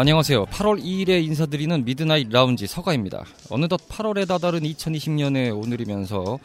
안녕하세요. 0.00 0.44
8월 0.44 0.80
2일에 0.80 1.24
인사드리는 1.24 1.84
미드나잇 1.84 2.28
라운지 2.28 2.68
서가입니다. 2.68 3.24
어느덧 3.50 3.80
8월에 3.88 4.28
다다른 4.28 4.60
2020년의 4.60 5.60
오늘이면서 5.60 6.38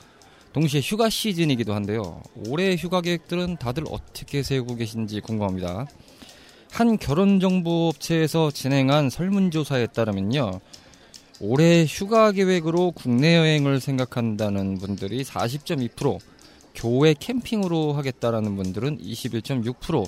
동시에 0.54 0.82
휴가 0.82 1.08
시즌이기도 1.08 1.76
한데요. 1.76 2.24
올해 2.48 2.76
휴가 2.76 3.00
계획들은 3.02 3.58
다들 3.58 3.84
어떻게 3.92 4.42
세우고 4.42 4.74
계신지 4.78 5.22
궁금합니다. 5.22 5.86
한 6.72 6.98
결혼정보업체에서 6.98 8.50
진행한 8.50 9.12
설문조사에 9.12 9.86
따르면요. 9.86 10.60
올해 11.40 11.86
휴가 11.86 12.32
계획으로 12.32 12.90
국내 12.90 13.38
여행을 13.38 13.82
생각한다는 13.82 14.80
분들이 14.80 15.24
40.2%, 15.24 16.18
교외 16.74 17.14
캠핑으로 17.14 17.94
하겠다라는 17.94 18.56
분들은 18.56 18.98
21.6%, 18.98 20.08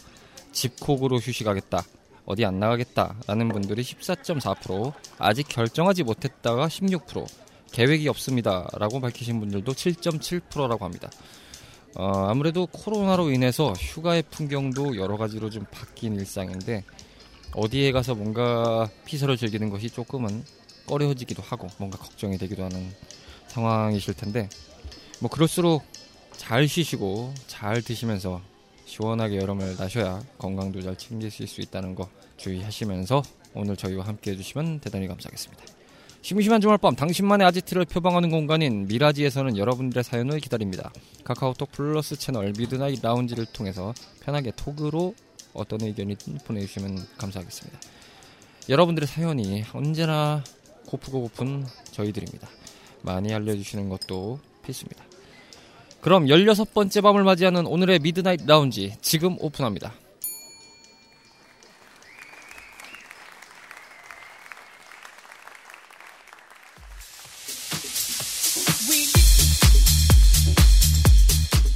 집콕으로 0.52 1.18
휴식하겠다, 1.18 1.84
어디 2.26 2.44
안 2.46 2.60
나가겠다라는 2.60 3.50
분들이 3.50 3.82
14.4%, 3.84 4.94
아직 5.20 5.48
결정하지 5.48 6.04
못했다가 6.04 6.68
16%, 6.68 7.26
계획이 7.72 8.08
없습니다라고 8.08 9.00
밝히신 9.02 9.40
분들도 9.40 9.74
7.7%라고 9.74 10.86
합니다. 10.86 11.10
어, 11.96 12.28
아무래도 12.28 12.68
코로나로 12.68 13.32
인해서 13.32 13.72
휴가의 13.74 14.24
풍경도 14.30 14.98
여러 14.98 15.18
가지로 15.18 15.50
좀 15.50 15.66
바뀐 15.72 16.16
일상인데 16.16 16.84
어디에 17.54 17.92
가서 17.92 18.16
뭔가 18.16 18.90
피서를 19.06 19.38
즐기는 19.38 19.70
것이 19.70 19.90
조금은 19.90 20.44
꺼려지기도 20.88 21.42
하고 21.42 21.68
뭔가 21.78 21.98
걱정이 21.98 22.38
되기도 22.38 22.64
하는 22.64 22.92
상황이실 23.48 24.14
텐데 24.16 24.50
뭐 25.20 25.30
그럴수록 25.30 25.84
잘 26.34 26.68
쉬시고 26.68 27.34
잘 27.48 27.82
드시면서 27.82 28.42
시원하게 28.86 29.38
여름을 29.38 29.76
나셔야 29.78 30.22
건강도 30.38 30.82
잘 30.82 30.98
챙기실 30.98 31.48
수 31.48 31.62
있다는 31.62 31.96
거 31.96 32.10
주의하시면서 32.38 33.24
오늘 33.54 33.76
저희와 33.76 34.06
함께 34.06 34.32
해주시면 34.32 34.80
대단히 34.80 35.08
감사하겠습니다. 35.08 35.64
심심한 36.22 36.60
주말 36.60 36.78
밤 36.80 36.96
당신만의 36.96 37.46
아지트를 37.48 37.86
표방하는 37.86 38.32
공간인 38.32 38.88
미라지에서는 38.88 39.58
여러분들의 39.58 40.04
사연을 40.04 40.40
기다립니다. 40.40 40.92
카카오톡 41.24 41.72
플러스 41.72 42.16
채널 42.16 42.52
미드나잇 42.58 43.02
라운지를 43.02 43.46
통해서 43.48 43.94
편하게 44.22 44.52
톡으로 44.56 45.14
어떤 45.54 45.82
의견이든 45.82 46.40
보내주시면 46.46 46.98
감사하겠습니다. 47.18 47.80
여러분들의 48.70 49.08
사연이 49.08 49.64
언제나 49.74 50.44
고프고 50.88 51.22
고픈 51.22 51.66
저희들입니다. 51.92 52.48
많이 53.04 53.34
알려주시는 53.34 53.90
것도 53.90 54.40
필수입니다. 54.64 55.06
그럼 56.06 56.28
16번째 56.28 57.02
밤을 57.02 57.24
맞이하는 57.24 57.66
오늘의 57.66 57.98
미드나잇 57.98 58.46
라운지 58.46 58.94
지금 59.02 59.38
오픈합니다. 59.40 59.92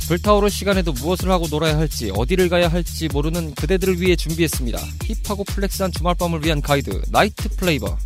불타오를 0.08 0.52
시간에도 0.52 0.92
무엇을 0.94 1.32
하고 1.32 1.48
놀아야 1.50 1.80
할지 1.80 2.12
어디를 2.16 2.50
가야 2.50 2.68
할지 2.68 3.08
모르는 3.08 3.56
그대들을 3.56 4.00
위해 4.00 4.16
준비했습니다. 4.16 4.78
hip하고 5.26 5.44
flex한 5.44 5.92
주말밤을 5.92 6.46
위한 6.46 6.62
가이드 6.62 7.02
Night 7.10 7.50
Flavor. 7.56 7.98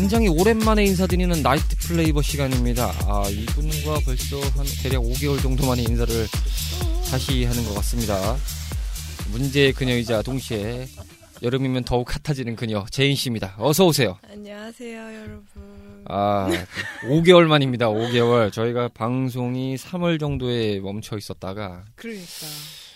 굉장히 0.00 0.28
오랜만에 0.28 0.82
인사드리는 0.86 1.42
Night 1.42 1.76
Flavor 1.76 2.22
시간입니다. 2.22 2.90
아, 3.06 3.22
이분과 3.28 4.00
벌써 4.06 4.40
한 4.56 4.64
대략 4.82 5.02
5개월 5.02 5.42
정도 5.42 5.66
만에 5.66 5.82
인사를 5.82 6.26
다시 7.10 7.44
하는 7.44 7.62
것 7.64 7.74
같습니다. 7.74 8.34
문제의 9.30 9.74
그녀이자 9.74 10.22
동시에 10.22 10.88
여름이면 11.42 11.84
더욱 11.84 12.08
hot해지는 12.10 12.56
그녀 12.56 12.86
제인 12.90 13.14
씨입니다. 13.14 13.56
어서 13.58 13.84
오세요. 13.84 14.16
안녕하세요, 14.26 14.98
여러분. 15.16 15.44
아, 16.06 16.48
5개월 17.02 17.44
만입니다. 17.44 17.90
5개월. 17.90 18.50
저희가 18.50 18.88
방송이 18.88 19.76
3월 19.76 20.18
정도에 20.18 20.80
멈춰 20.80 21.18
있었다가 21.18 21.84
그러니까 21.94 22.46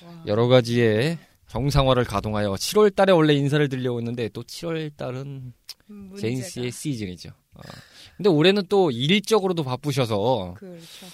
와. 0.07 0.23
여러 0.27 0.49
가지의 0.49 1.19
정상화를 1.49 2.05
가동하여 2.05 2.55
7월 2.55 2.97
달에 2.97 3.13
원래 3.13 3.35
인사를 3.35 3.69
드리려고 3.69 3.99
했는데 3.99 4.31
또 4.31 4.43
7월 4.43 4.97
달은 4.97 5.53
문제가. 5.87 6.21
제인 6.21 6.43
씨의 6.43 6.71
시즌이죠. 6.71 7.31
어. 7.55 7.61
근데 8.17 8.29
올해는 8.31 8.65
또 8.69 8.91
일적으로도 8.91 9.65
바쁘셔서 9.65 10.55
그렇죠. 10.57 11.07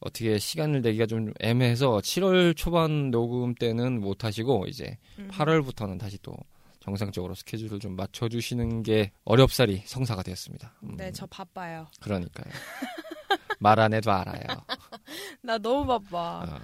어떻게 0.00 0.38
시간을 0.38 0.82
내기가 0.82 1.06
좀 1.06 1.32
애매해서 1.40 1.98
7월 1.98 2.56
초반 2.56 3.10
녹음 3.10 3.54
때는 3.54 4.00
못 4.00 4.24
하시고 4.24 4.66
이제 4.68 4.96
음. 5.18 5.28
8월부터는 5.32 5.98
다시 5.98 6.18
또 6.22 6.36
정상적으로 6.80 7.34
스케줄을 7.34 7.80
좀 7.80 7.96
맞춰주시는 7.96 8.82
게 8.82 9.10
어렵사리 9.24 9.82
성사가 9.84 10.22
되었습니다. 10.22 10.74
음, 10.84 10.96
네, 10.96 11.10
저 11.12 11.26
바빠요. 11.26 11.86
그러니까요. 12.00 12.52
말 13.60 13.78
안 13.80 13.92
해도 13.92 14.12
알아요. 14.12 14.44
나 15.42 15.58
너무 15.58 15.86
바빠. 15.86 16.44
어. 16.48 16.58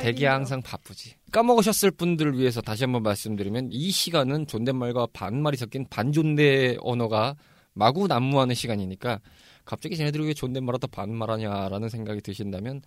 대개 0.00 0.26
항상 0.26 0.60
바쁘지. 0.60 1.14
까먹으셨을 1.34 1.90
분들을 1.90 2.38
위해서 2.38 2.60
다시 2.60 2.84
한번 2.84 3.02
말씀드리면 3.02 3.70
이 3.72 3.90
시간은 3.90 4.46
존댓말과 4.46 5.08
반말이 5.12 5.56
섞인 5.56 5.84
반존대 5.90 6.76
언어가 6.80 7.34
마구 7.72 8.06
난무하는 8.06 8.54
시간이니까 8.54 9.20
갑자기 9.64 9.96
쟤네들이 9.96 10.26
왜 10.26 10.34
존댓말하다 10.34 10.86
반말하냐라는 10.86 11.88
생각이 11.88 12.20
드신다면 12.20 12.82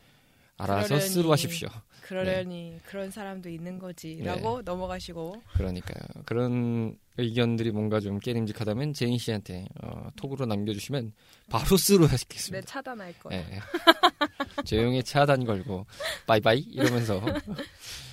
알아서 0.56 0.88
그러려니. 0.88 1.10
through하십시오. 1.10 1.68
그러려니 2.04 2.80
그런 2.86 3.12
사람도 3.12 3.50
있는 3.50 3.80
거지라고 3.80 4.62
넘어가시고 4.62 5.44
그러니까요. 5.54 6.24
그런 6.26 6.98
의견들이 7.18 7.72
뭔가 7.72 8.00
좀 8.00 8.18
깨림직하다면 8.20 8.94
제인 8.94 9.18
씨한테 9.18 9.68
어, 9.84 10.08
톡으로 10.16 10.46
남겨주시면 10.46 11.12
바로 11.50 11.66
내 11.66 11.78
through하시겠습니다. 11.78 12.66
차단할 12.66 13.14
거야. 13.20 13.38
예. 13.38 13.60
조용히 14.64 15.04
차단 15.04 15.44
걸고 15.44 15.86
바이바이 16.26 16.60
이러면서 16.60 17.22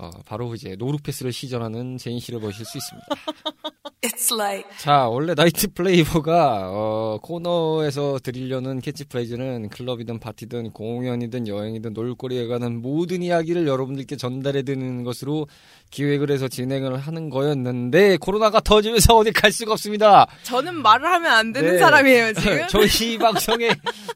어, 0.00 0.10
바로 0.24 0.54
이제 0.54 0.76
no 0.78 0.85
look 0.85 0.98
pass를 1.02 1.32
시전하는 1.32 1.98
제인 1.98 2.20
씨를 2.20 2.38
보실 2.40 2.64
수 2.64 2.78
있습니다. 2.78 3.06
It's 4.00 4.32
like 4.32 4.64
자, 4.78 5.08
원래 5.08 5.34
나이트 5.34 5.72
플레이버가 5.74 6.68
어, 6.70 7.18
코너에서 7.20 8.20
드리려는 8.22 8.80
캐치프레이즈는 8.80 9.70
클럽이든 9.70 10.20
파티든 10.20 10.70
공연이든 10.70 11.48
여행이든 11.48 11.94
놀거리에 11.94 12.46
관한 12.46 12.80
모든 12.80 13.24
이야기를 13.24 13.66
여러분들께 13.66 14.14
전달해 14.16 14.62
드리는 14.62 15.02
것으로 15.02 15.48
기획을 15.90 16.30
해서 16.30 16.46
진행을 16.46 16.96
하는 16.96 17.28
거였는데 17.28 18.18
코로나가 18.18 18.60
터지면서 18.60 19.16
어디 19.16 19.32
갈 19.32 19.50
수가 19.50 19.72
없습니다. 19.72 20.28
저는 20.44 20.76
말을 20.76 21.04
하면 21.14 21.32
안 21.32 21.52
되는 21.52 21.72
네. 21.72 21.78
사람이에요 21.78 22.34
지금. 22.38 22.66
저희 22.68 23.18
방송에 23.18 23.70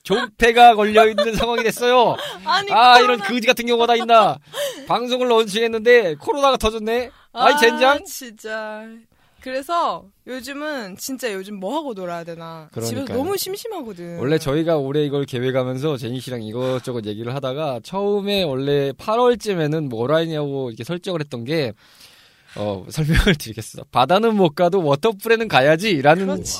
존폐가 0.04 0.76
걸려 0.76 1.08
있는 1.08 1.34
상황이 1.34 1.64
됐어요. 1.64 2.14
아니 2.44 2.70
아, 2.70 2.98
코로나- 2.98 3.00
이런 3.00 3.18
거지 3.18 3.46
같은 3.48 3.66
경우가 3.66 3.86
다 3.88 3.96
있나. 3.96 4.38
방송을 4.86 5.28
launching했 5.28 5.71
는데 5.72 6.14
코로나가 6.14 6.56
터졌네. 6.56 7.10
아이 7.32 7.58
젠장. 7.58 8.04
진짜. 8.04 8.86
그래서 9.40 10.04
요즘은 10.26 10.96
진짜 10.98 11.32
요즘 11.32 11.58
뭐 11.58 11.76
하고 11.76 11.94
놀아야 11.94 12.22
되나 12.22 12.68
집에서 12.74 12.90
그러니까요. 12.90 13.18
너무 13.18 13.36
심심하거든. 13.36 14.20
원래 14.20 14.38
저희가 14.38 14.76
올해 14.76 15.04
이걸 15.04 15.24
계획하면서 15.24 15.96
제인 15.96 16.20
씨랑 16.20 16.42
이것저것 16.42 17.04
얘기를 17.06 17.34
하다가 17.34 17.80
처음에 17.82 18.44
원래 18.44 18.92
8월쯤에는 18.92 19.88
뭘 19.88 20.12
하냐고 20.12 20.70
이렇게 20.70 20.84
설정을 20.84 21.20
했던 21.20 21.44
게 21.44 21.72
어, 22.56 22.84
설명을 22.88 23.34
드리겠어. 23.34 23.82
바다는 23.90 24.36
못 24.36 24.54
가도 24.54 24.84
water 24.84 25.07
pool에는 25.07 25.48
가야지라는 25.48 26.26
그렇지. 26.26 26.58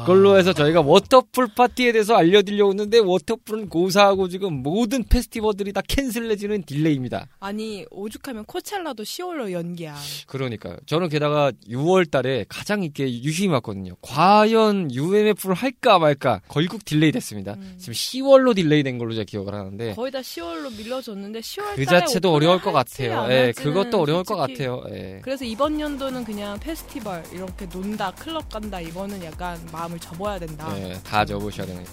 그걸로 0.00 0.36
해서 0.38 0.52
저희가 0.52 0.80
water 0.80 1.18
pool 1.18 1.48
파티에 1.54 1.92
대해서 1.92 2.14
알려드리려고 2.16 2.72
했는데 2.72 2.98
water 2.98 3.27
pool은 3.27 3.68
고사하고 3.68 4.28
지금 4.28 4.62
모든 4.62 5.04
페스티벌들이 5.04 5.72
다 5.72 5.80
cancel해지는 5.86 6.64
delay입니다. 6.64 7.28
아니 7.40 7.84
오죽하면 7.90 8.44
Coachella도 8.44 9.02
10월로 9.02 9.52
연기야. 9.52 9.96
그러니까요. 10.26 10.76
저는 10.86 11.08
게다가 11.08 11.52
6월 11.68 12.10
달에 12.10 12.44
가장 12.48 12.82
이렇게 12.82 13.04
유심히 13.22 13.50
봤거든요. 13.50 13.96
과연 14.02 14.92
UMF를 14.92 15.54
할까 15.54 15.98
말까 15.98 16.40
결국 16.48 16.84
delay 16.84 17.12
됐습니다. 17.12 17.54
음. 17.54 17.74
지금 17.78 17.94
10월로 17.94 18.54
delay 18.54 18.82
된 18.82 18.98
걸로 18.98 19.14
제가 19.14 19.24
기억을 19.24 19.54
하는데 19.54 19.94
거의 19.94 20.10
다 20.10 20.20
10월로 20.20 20.76
밀려졌는데 20.76 21.40
10월 21.40 21.76
그 21.76 21.84
자체도 21.86 22.32
어려울 22.32 22.60
것 22.60 22.72
같아요. 22.72 23.20
안 23.20 23.30
예, 23.30 23.52
그것도 23.56 24.00
어려울 24.00 24.24
것 24.24 24.36
같아요. 24.36 24.82
예. 24.90 25.20
그래서 25.22 25.44
이번 25.44 25.80
연도는 25.80 26.24
그냥 26.24 26.58
페스티벌 26.60 27.22
이렇게 27.32 27.66
논다 27.66 28.12
클럽 28.12 28.48
간다 28.48 28.80
이거는 28.80 29.22
약간 29.24 29.58
마음 29.72 29.89
을 29.92 29.98
접어야 29.98 30.38
된다. 30.38 30.68
예, 30.78 30.92
다 31.04 31.24
접으셔야 31.24 31.66
되는. 31.66 31.84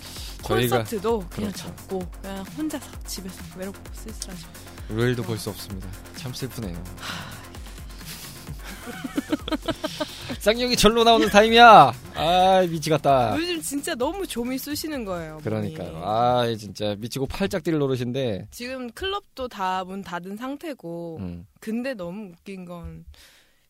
저희가 0.43 0.77
콘서트도 0.77 1.19
그냥 1.29 1.51
그렇죠. 1.51 1.67
접고 1.75 1.99
그냥 2.21 2.45
혼자서 2.57 2.85
집에서 3.05 3.41
외롭고 3.57 3.79
쓸쓸하죠. 3.93 4.47
루엘도 4.89 5.23
볼 5.23 5.37
수 5.37 5.49
없습니다. 5.49 5.87
참 6.15 6.33
슬프네요. 6.33 6.81
쌍욕이 10.39 10.75
절로 10.77 11.03
나오는 11.03 11.27
타임이야. 11.29 11.93
아 12.15 12.61
미치겠다. 12.69 13.35
요즘 13.37 13.61
진짜 13.61 13.95
너무 13.95 14.25
좀이 14.25 14.57
쑤시는 14.57 15.03
거예요. 15.05 15.39
그러니까요. 15.43 16.01
아 16.03 16.43
진짜 16.57 16.95
미치고 16.97 17.27
팔짝 17.27 17.63
뛸 17.63 17.77
노릇인데. 17.77 18.47
지금 18.51 18.89
클럽도 18.91 19.47
다 19.47 19.83
문 19.87 20.01
닫은 20.03 20.35
상태고 20.37 21.17
음, 21.21 21.45
근데 21.59 21.93
너무 21.93 22.31
웃긴 22.31 22.65
건 22.65 23.05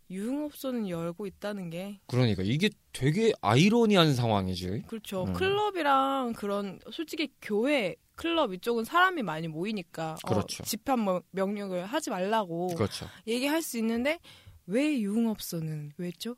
유흥업소는 0.10 0.88
열고 0.90 1.26
있다는 1.28 1.70
게 1.70 2.00
그러니까 2.08 2.44
이게 2.44 2.70
되게 2.94 3.32
아이러니한 3.42 4.14
상황이지. 4.16 4.84
그렇죠. 4.88 5.26
음. 5.26 5.34
클럽이랑 5.34 6.34
그런 6.34 6.80
솔직히 6.92 7.30
교회 7.42 7.96
클럽 8.16 8.54
이쪽은 8.54 8.84
사람이 8.86 9.22
많이 9.24 9.48
모이니까 9.48 10.14
어, 10.24 10.28
그렇죠. 10.28 10.64
집합 10.64 11.00
뭐- 11.00 11.22
명령을 11.32 11.86
하지 11.86 12.10
말라고 12.10 12.68
그렇죠. 12.76 13.06
얘기할 13.28 13.62
수 13.62 13.78
있는데 13.78 14.20
왜 14.66 15.00
유흥업소는 15.00 15.94
왜죠? 15.98 16.36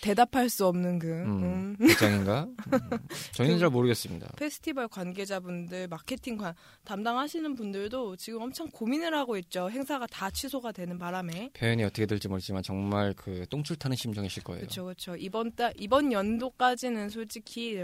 대답할 0.00 0.48
수 0.48 0.66
없는 0.66 0.98
그 0.98 1.08
음. 1.08 1.76
음. 1.80 1.90
입장인가? 1.90 2.48
음, 2.72 2.98
저희는 3.32 3.56
그- 3.56 3.60
잘 3.60 3.68
모르겠습니다. 3.70 4.28
페스티벌 4.36 4.86
관계자분들, 4.88 5.88
마케팅 5.88 6.36
관- 6.36 6.54
담당하시는 6.84 7.54
분들도 7.54 8.16
지금 8.16 8.42
엄청 8.42 8.68
고민을 8.70 9.12
하고 9.14 9.36
있죠. 9.38 9.68
행사가 9.70 10.06
다 10.06 10.30
취소가 10.30 10.72
되는 10.72 10.98
바람에. 10.98 11.50
표현이 11.54 11.82
어떻게 11.84 12.06
될지 12.06 12.28
모르지만 12.28 12.62
정말 12.62 13.12
그 13.16 13.44
똥줄 13.50 13.76
타는 13.76 13.96
심정이실 13.96 14.44
거예요. 14.44 14.60
그렇죠, 14.60 14.84
그렇죠. 14.84 15.16
이번 15.16 15.52
달 15.56 15.72
이번 15.76 16.12
연도까지는 16.12 17.10
솔직히 17.10 17.78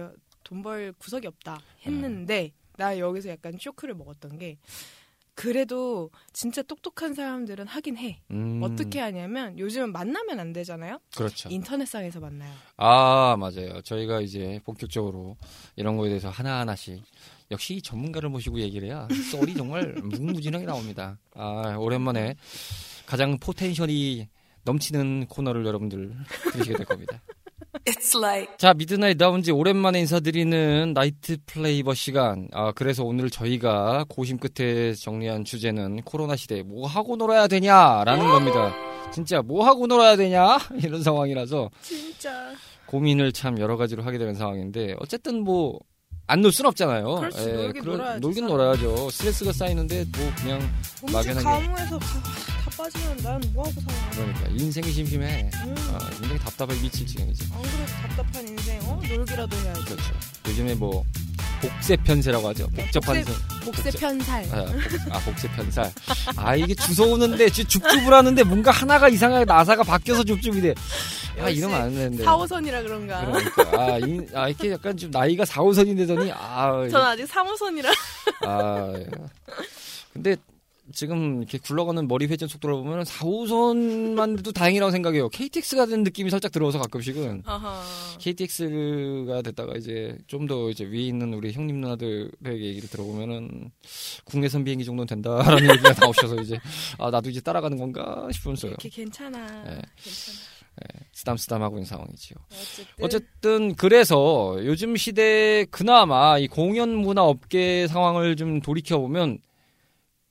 돈 0.44 0.62
벌 0.62 0.92
구석이 0.98 1.26
없다 1.26 1.58
했는데 1.86 2.52
나 2.76 2.98
여기서 2.98 3.30
약간 3.30 3.54
쇼크를 3.58 3.94
먹었던 3.94 4.38
게 4.38 4.58
그래도 5.34 6.10
진짜 6.32 6.62
똑똑한 6.62 7.14
사람들은 7.14 7.66
하긴 7.66 7.96
해. 7.96 8.20
음, 8.30 8.60
어떻게 8.62 9.00
하냐면 9.00 9.58
요즘은 9.58 9.92
만나면 9.92 10.38
안 10.38 10.52
되잖아요. 10.52 10.98
그렇죠. 11.16 11.48
인터넷상에서 11.50 12.20
만나요. 12.20 12.52
아 12.76 13.36
맞아요. 13.38 13.80
저희가 13.82 14.20
이제 14.20 14.60
본격적으로 14.64 15.36
이런 15.76 15.96
거에 15.96 16.08
대해서 16.08 16.30
하나 16.30 16.60
하나씩 16.60 17.02
역시 17.50 17.82
전문가를 17.82 18.28
모시고 18.28 18.60
얘기를 18.60 18.88
해야 18.88 19.08
썰이 19.32 19.54
정말 19.54 19.94
무궁무진하게 20.02 20.64
나옵니다. 20.66 21.18
아 21.34 21.76
오랜만에 21.78 22.36
가장 23.06 23.38
potential이 23.38 24.28
넘치는 24.64 25.26
코너를 25.26 25.66
여러분들 25.66 26.14
들으시게 26.52 26.76
될 26.76 26.86
겁니다. 26.86 27.20
It's 27.86 28.16
like 28.18 28.56
자, 28.56 28.72
Midnight 28.72 29.18
Lounge 29.18 29.52
오랜만에 29.52 30.00
인사드리는 30.00 30.92
Night 30.94 31.36
Flavor 31.44 31.92
시간. 31.92 32.48
아, 32.52 32.72
그래서 32.72 33.04
오늘 33.04 33.28
저희가 33.28 34.06
고심 34.08 34.38
끝에 34.38 34.94
정리한 34.94 35.44
주제는 35.44 36.00
코로나 36.02 36.34
시대에 36.34 36.62
뭐 36.62 36.86
하고 36.86 37.16
놀아야 37.16 37.46
되냐라는 37.46 38.26
겁니다. 38.30 38.74
진짜 39.12 39.42
뭐 39.42 39.66
하고 39.66 39.86
놀아야 39.86 40.16
되냐? 40.16 40.56
이런 40.82 41.02
상황이라서 41.02 41.70
진짜. 41.82 42.52
고민을 42.86 43.32
참 43.32 43.58
여러 43.58 43.76
가지로 43.76 44.02
하게 44.02 44.16
되는 44.18 44.34
상황인데 44.34 44.94
어쨌든 45.00 45.42
뭐 45.44 45.78
안 46.26 46.40
놀 46.40 46.52
순 46.52 46.64
없잖아요. 46.64 47.16
예, 47.16 47.20
그렇지, 47.28 47.52
놀긴 47.52 47.84
놀아야지, 47.84 48.20
놀긴. 48.20 48.46
놀아야죠. 48.46 49.10
스트레스가 49.10 49.52
쌓이는데 49.52 50.06
뭐 50.16 50.32
그냥 50.40 50.58
막연하게. 51.12 51.44
다 51.44 51.58
빠지면 52.76 53.16
난 53.18 53.40
뭐 53.52 53.64
하고 53.68 53.80
살아? 53.80 54.10
그러니까 54.10 54.46
인생이 54.50 54.90
심심해. 54.92 55.48
음. 55.64 55.74
아, 55.92 56.10
인생이 56.22 56.38
답답해 56.40 56.74
미칠 56.80 57.06
지경이지. 57.06 57.48
안 57.52 57.62
그래도 57.62 57.86
답답한 57.86 58.48
인생, 58.48 58.80
어? 58.82 59.00
놀기라도 59.08 59.56
해야지. 59.58 59.84
그렇죠. 59.84 60.14
요즘에 60.48 60.74
뭐 60.74 61.04
복세 61.60 61.96
편세라고 61.96 62.48
하죠. 62.48 62.68
복잡한 62.68 63.22
복세- 63.24 63.32
세- 63.32 63.64
복세 63.64 63.90
편살. 63.98 64.44
아, 64.52 64.64
복, 64.64 65.14
아, 65.14 65.18
복세 65.20 65.48
편살. 65.48 65.92
아, 66.36 66.56
이게 66.56 66.74
주워오는데, 66.74 67.48
주- 67.50 67.64
줍줍을 67.64 68.12
하는데, 68.12 68.42
뭔가 68.42 68.70
하나가 68.70 69.08
이상하게 69.08 69.44
나사가 69.46 69.82
바뀌어서 69.82 70.24
줍줍이 70.24 70.60
돼. 70.60 70.74
아, 71.38 71.44
역시 71.44 71.56
이러면 71.56 71.80
안 71.80 71.94
되는데. 71.94 72.24
4호선이라 72.24 72.82
그런가. 72.82 73.24
그러니까. 73.24 73.62
아, 73.82 73.98
이, 73.98 74.20
아, 74.34 74.48
이렇게 74.48 74.72
약간 74.72 74.94
좀 74.96 75.10
나이가 75.10 75.44
4호선이 75.44 75.96
되더니, 75.96 76.30
아, 76.32 76.86
전 76.90 77.00
아직 77.02 77.24
3호선이라. 77.26 77.86
아. 78.46 78.92
예. 78.98 79.06
근데, 80.12 80.36
지금 80.94 81.38
이렇게 81.38 81.58
굴러가는 81.58 82.06
머리 82.08 82.26
회전 82.26 82.48
속도를 82.48 82.76
보면 82.76 83.04
4호선만 83.04 84.36
돼도 84.36 84.52
다행이라고 84.52 84.90
생각해요. 84.92 85.28
KTX가 85.28 85.86
된 85.86 86.02
느낌이 86.04 86.30
살짝 86.30 86.52
들어서 86.52 86.78
가끔씩은. 86.78 87.42
아하. 87.44 87.82
KTX가 88.20 89.42
됐다가 89.42 89.74
이제 89.76 90.16
좀 90.26 90.44
더 90.44 90.68
이제 90.68 90.84
위에 90.84 91.00
있는 91.00 91.32
우리 91.32 91.52
형님 91.52 91.80
누나들의 91.80 92.30
얘기를 92.46 92.86
들어보면은 92.88 93.70
국내선 94.24 94.62
비행기 94.62 94.84
정도는 94.84 95.06
된다라는 95.06 95.64
얘기가 95.72 95.94
나오셔서 95.98 96.36
이제 96.42 96.58
아 96.98 97.10
나도 97.10 97.30
이제 97.30 97.40
따라가는 97.40 97.78
건가 97.78 98.28
싶으면서요. 98.30 98.72
이렇게 98.72 98.90
괜찮아. 98.90 99.38
네. 99.64 99.80
괜찮아. 99.96 100.38
쓰담쓰담하고 101.12 101.76
있는 101.76 101.86
상황이지요. 101.86 102.36
어쨌든. 102.50 103.04
어쨌든 103.04 103.74
그래서 103.76 104.56
요즘 104.64 104.96
시대에 104.96 105.64
그나마 105.66 106.38
이 106.38 106.48
공연 106.48 106.94
문화 106.94 107.22
업계 107.22 107.86
상황을 107.86 108.36
좀 108.36 108.60
돌이켜 108.60 108.98
보면 108.98 109.38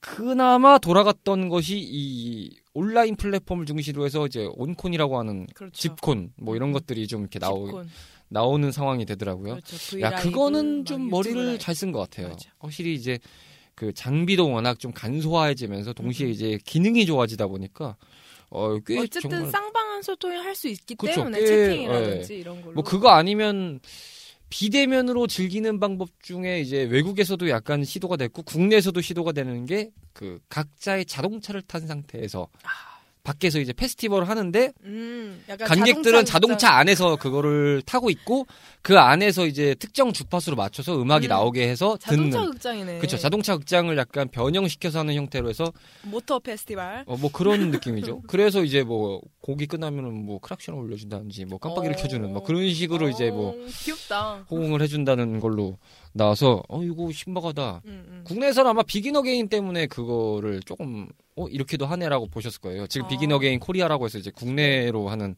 그나마 0.05 0.77
돌아갔던 0.77 1.47
것이 1.47 1.77
이 1.79 2.49
온라인 2.73 3.15
플랫폼을 3.15 3.65
중심으로 3.65 4.05
해서 4.05 4.25
이제 4.25 4.47
온콘이라고 4.55 5.17
하는 5.17 5.47
그렇죠. 5.53 5.73
집콘 5.73 6.33
뭐 6.35 6.55
이런 6.57 6.69
음. 6.69 6.73
것들이 6.73 7.07
좀 7.07 7.21
이렇게 7.21 7.39
나오. 7.39 7.83
나오는 8.27 8.71
상황이 8.71 9.05
되더라고요. 9.05 9.53
그렇죠. 9.55 10.01
야, 10.01 10.15
그거는 10.15 10.79
막좀 10.79 11.09
머리를. 11.09 11.59
잘 11.59 11.73
쓴 11.75 11.91
것 11.91 11.99
같아요. 11.99 12.29
맞아. 12.29 12.49
확실히 12.59 12.95
이제 12.95 13.17
그 13.75 13.93
장비도 13.93 14.51
워낙 14.51 14.77
좀 14.79 14.91
간소화해지면서 14.91 15.93
동시에 15.93 16.27
음. 16.27 16.31
이제 16.31 16.59
기능이 16.65 17.05
좋아지다 17.05 17.47
보니까 17.47 17.95
어, 18.49 18.77
꽤 18.85 18.99
어쨌든 18.99 19.29
정말 19.29 19.51
쌍방한 19.51 20.01
소통을 20.01 20.43
할 20.43 20.53
수 20.55 20.67
있기 20.67 20.95
그쵸, 20.95 21.13
때문에 21.15 21.39
꽤, 21.39 21.45
채팅이라든지 21.45 22.35
이런 22.39 22.61
걸로. 22.61 22.73
뭐 22.73 22.83
그거 22.83 23.09
아니면 23.09 23.79
비대면으로 24.53 25.25
즐기는 25.25 25.79
방법 25.79 26.09
중에 26.21 26.61
이제 26.61 26.83
외국에서도 26.83 27.49
약간 27.49 27.83
시도가 27.83 28.17
됐고 28.17 28.43
국내에서도 28.43 29.01
시도가 29.01 29.31
되는 29.31 29.65
게 29.65 29.89
그 30.13 30.39
각자의 30.47 31.05
자동차를 31.05 31.63
탄 31.63 31.87
상태에서 31.87 32.47
밖에서 33.23 33.59
이제 33.59 33.71
페스티벌을 33.73 34.27
하는데 34.27 34.71
음, 34.83 35.43
약간 35.47 35.67
관객들은 35.67 36.25
자동차 36.25 36.53
자동차 36.53 36.75
안에서 36.75 37.15
그거를 37.15 37.81
타고 37.85 38.09
있고 38.09 38.45
그 38.81 38.99
안에서 38.99 39.45
이제 39.45 39.75
특정 39.75 40.11
주파수로 40.11 40.55
맞춰서 40.57 41.01
음악이 41.01 41.27
음. 41.27 41.29
나오게 41.29 41.67
해서 41.67 41.97
자동차 41.97 42.37
듣는 42.37 42.51
극장이네. 42.51 42.97
그렇죠. 42.97 43.17
자동차 43.17 43.55
극장을 43.55 43.95
약간 43.97 44.27
변형시켜서 44.27 44.99
하는 44.99 45.15
형태로 45.15 45.49
해서 45.49 45.71
모터 46.03 46.39
페스티벌. 46.39 47.03
어, 47.07 47.15
뭐 47.15 47.31
그런 47.31 47.71
느낌이죠. 47.71 48.23
그래서 48.27 48.63
이제 48.63 48.83
뭐 48.83 49.21
곡이 49.41 49.67
끝나면은 49.67 50.25
뭐 50.25 50.39
크락션을 50.39 50.79
울려준다든지 50.79 51.45
뭐 51.45 51.59
깜빡이를 51.59 51.95
어. 51.95 52.01
켜주는 52.01 52.31
뭐 52.31 52.43
그런 52.43 52.69
식으로 52.73 53.07
이제 53.09 53.29
뭐 53.29 53.51
어, 53.51 53.65
귀엽다. 53.83 54.45
호응을 54.51 54.81
해준다는 54.81 55.39
걸로 55.39 55.77
나와서 56.13 56.63
어 56.69 56.83
이거 56.83 57.11
신박하다. 57.11 57.81
음, 57.85 58.05
음. 58.07 58.23
국내에서는 58.25 58.69
아마 58.69 58.83
Begin 58.83 59.15
Again 59.15 59.49
때문에 59.49 59.87
그거를 59.87 60.61
조금 60.61 61.07
어 61.35 61.47
이렇게도 61.47 61.85
하네라고 61.85 62.27
보셨을 62.27 62.61
거예요. 62.61 62.87
지금 62.87 63.05
아. 63.05 63.09
Begin 63.09 63.31
Again 63.31 63.59
Korea라고 63.59 64.05
해서 64.05 64.19
이제 64.19 64.31
국내로 64.31 65.09
하는 65.09 65.35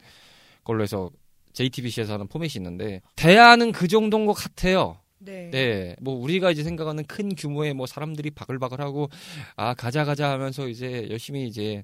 걸로 0.64 0.84
해서 0.84 1.10
JTBC에서 1.54 2.14
하는 2.14 2.28
포맷이 2.28 2.58
있는데 2.58 3.02
대안은 3.16 3.72
그 3.72 3.88
정도인 3.88 4.26
것 4.26 4.34
같아요. 4.34 4.98
네. 5.20 5.50
네, 5.50 5.96
뭐 6.02 6.14
우리가 6.14 6.52
이제 6.52 6.64
생각하는 6.64 7.04
큰 7.06 7.34
규모의 7.36 7.74
뭐 7.74 7.88
사람들이 7.88 8.32
바글바글하고 8.32 9.10
아 9.56 9.74
가자 9.74 10.06
가자 10.06 10.30
하면서 10.30 10.68
이제 10.68 11.08
열심히 11.10 11.48
이제 11.48 11.84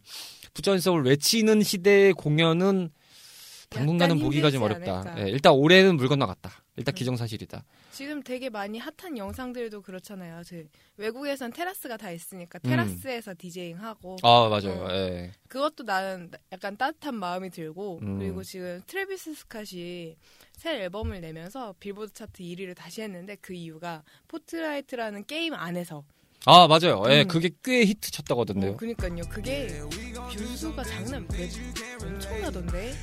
부전성을 0.54 1.04
외치는 1.04 1.64
시대의 1.64 2.14
공연은 2.14 2.92
당분간은 3.72 4.20
보기가 4.20 4.52
좀 4.52 4.64
어렵다. 4.64 5.16
예, 5.18 5.30
일단 5.30 5.54
올해는 5.54 5.96
물 5.96 6.10
건너갔다. 6.10 6.52
일단 6.76 6.94
음. 6.94 6.96
기정사실이다. 6.96 7.64
지금 7.92 8.22
되게 8.22 8.50
많이 8.50 8.80
핫한 8.80 9.18
영상들도 9.18 9.82
그렇잖아요. 9.82 10.44
저 10.44 10.58
외국에선 10.98 11.52
테라스가 11.54 11.98
다 11.98 12.12
있으니까 12.12 12.60
음. 12.66 12.70
테라스에서 12.70 13.34
디제잉 13.38 13.78
하고 13.82 14.18
아 14.24 14.50
맞아요. 14.50 14.84
어. 14.84 14.92
예. 14.92 15.32
그것도 15.48 15.84
나는 15.84 16.30
약간 16.52 16.76
따뜻한 16.76 17.16
마음이 17.16 17.50
들고 17.50 18.00
음. 18.02 18.20
그리고 18.20 18.44
지금 18.44 18.82
Travis 18.88 19.34
Scott이 19.34 20.16
새 20.54 20.82
앨범을 20.82 21.22
내면서 21.22 21.74
빌보드 21.80 22.14
차트 22.14 22.44
1위를 22.44 22.76
다시 22.76 23.02
했는데 23.02 23.38
그 23.40 23.54
이유가 23.54 24.04
Fortnite라는 24.28 25.26
게임 25.26 25.54
안에서 25.54 26.04
아 26.46 26.68
맞아요. 26.68 27.04
예, 27.10 27.22
음. 27.22 27.28
그게 27.28 27.52
꽤 27.64 27.86
히트 27.86 28.12
쳤다고 28.12 28.42
하던데요. 28.42 28.72
어, 28.72 28.76
그니까요. 28.78 29.22
그게 29.30 29.68
view수가 30.36 30.84
장난 30.84 31.28
몇 31.28 31.50
엄청나던데. 32.04 32.94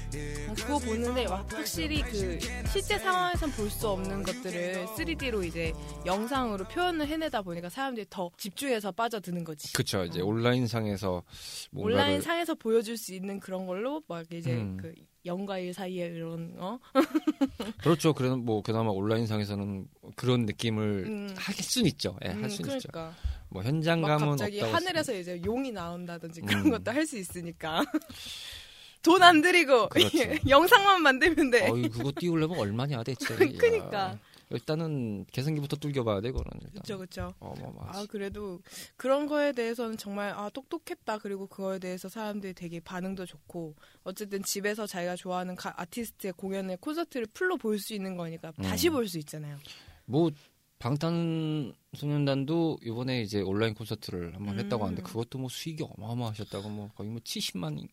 어, 0.49 0.55
그거 0.57 0.79
보는데 0.79 1.27
와, 1.27 1.45
확실히 1.49 2.03
그 2.03 2.39
실제 2.73 2.99
상황에선 2.99 3.53
볼 3.53 3.69
수 3.71 3.87
없는 3.89 4.23
것들을 4.25 4.87
3D로 4.97 5.45
이제 5.47 5.73
영상으로 6.07 6.65
표현을 6.65 7.07
해내다 7.07 7.43
보니까 7.43 7.69
사람들이 7.69 8.07
더 8.11 8.31
집중해서 8.39 8.91
빠져드는 8.93 9.45
거지. 9.45 9.73
그쵸. 9.73 10.05
이제 10.05 10.21
어. 10.21 10.25
온라인 10.25 10.67
상에서 10.67 11.23
온라인 11.77 12.21
상에서 12.21 12.55
보여줄 12.57 12.97
수 12.97 13.15
있는 13.15 13.39
그런 13.39 13.67
걸로 13.67 14.03
막 14.09 14.25
이제 14.33 14.51
음. 14.53 14.79
그 14.81 14.93
영과 15.27 15.59
일 15.59 15.75
사이에 15.75 16.07
이런 16.07 16.55
어 16.59 16.79
그렇죠. 17.83 18.13
그래 18.15 18.31
뭐 18.31 18.63
그나마 18.63 18.91
온라인 18.91 19.27
상에서는 19.27 19.87
그런 20.17 20.47
느낌을 20.47 21.05
음. 21.07 21.35
할 21.37 21.55
수는 21.55 21.87
있죠. 21.89 22.17
예, 22.25 22.31
음, 22.31 22.43
할 22.43 22.51
수는 22.51 22.77
있죠. 22.77 22.89
그러니까 22.91 23.15
뭐막 23.51 23.67
현장감은 23.69 24.29
갑자기 24.31 24.61
하늘에서 24.61 25.15
이제 25.15 25.41
용이 25.45 25.73
나온다든지 25.73 26.43
그런 26.43 26.67
음. 26.67 26.71
것도 26.71 26.91
할 26.93 27.07
수 27.07 27.17
있으니까 27.19 27.83
돈 29.03 29.23
안 29.23 29.41
들이고 29.43 29.89
그렇죠. 29.89 30.19
영상만 30.49 31.03
만들면 31.03 31.51
돼. 31.51 31.69
어이 31.71 31.89
그거 31.89 32.13
띄우려면 32.17 32.59
얼마냐 32.59 33.03
대체. 33.05 33.35
그니까. 33.57 34.19
야, 34.51 34.57
일단은 34.57 35.25
계산기부터 35.33 35.77
뚫겨봐야 35.77 36.21
일단. 36.63 36.71
그렇죠, 36.73 36.97
그렇죠. 36.99 37.35
아 37.41 38.07
그래도 38.11 38.61
그런 38.97 39.27
거에 39.27 39.53
대해서는 39.53 39.97
정말 39.97 40.31
아 40.31 40.49
똑똑했다 40.51 41.19
그리고 41.19 41.47
그거에 41.47 41.79
대해서 41.79 42.09
사람들이 42.09 42.55
되게 42.55 42.81
반응도 42.81 43.27
좋고 43.27 43.75
어쨌든 44.05 44.43
집에서 44.43 44.87
자기가 44.87 45.17
좋아하는 45.17 45.55
가- 45.57 45.75
아티스트의 45.81 46.33
공연을 46.35 46.77
콘서트를 46.79 47.27
풀로 47.35 47.57
볼 47.57 47.79
수 47.79 47.95
있는 47.95 48.17
거니까 48.17 48.51
다시 48.63 48.89
음. 48.89 48.95
볼수 48.95 49.19
있잖아요. 49.19 49.57
뭐 50.07 50.31
방탄소년단도 51.93 52.79
이번에 52.85 53.23
이제 53.23 53.41
온라인 53.41 53.75
콘서트를 53.75 54.35
한번 54.35 54.55
음. 54.59 54.65
했다고 54.65 54.85
하는데 54.85 55.03
그것도 55.03 55.39
뭐 55.39 55.49
수익이 55.49 55.85
어마어마하셨다고 55.85 56.69
뭐 56.69 56.89
거의 56.95 57.11
뭐 57.11 57.21
70만이 57.21 57.89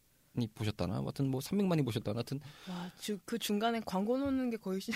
보셨다나, 0.54 0.96
하여튼 0.96 1.28
뭐 1.30 1.40
300만이 1.40 1.84
보셨다나, 1.86 2.18
하여튼 2.18 2.40
와, 2.70 2.90
주- 3.00 3.18
그 3.26 3.38
중간에 3.40 3.82
광고 3.86 4.18
넣는 4.18 4.50
게 4.50 4.58
거의 4.58 4.82
시- 4.82 4.92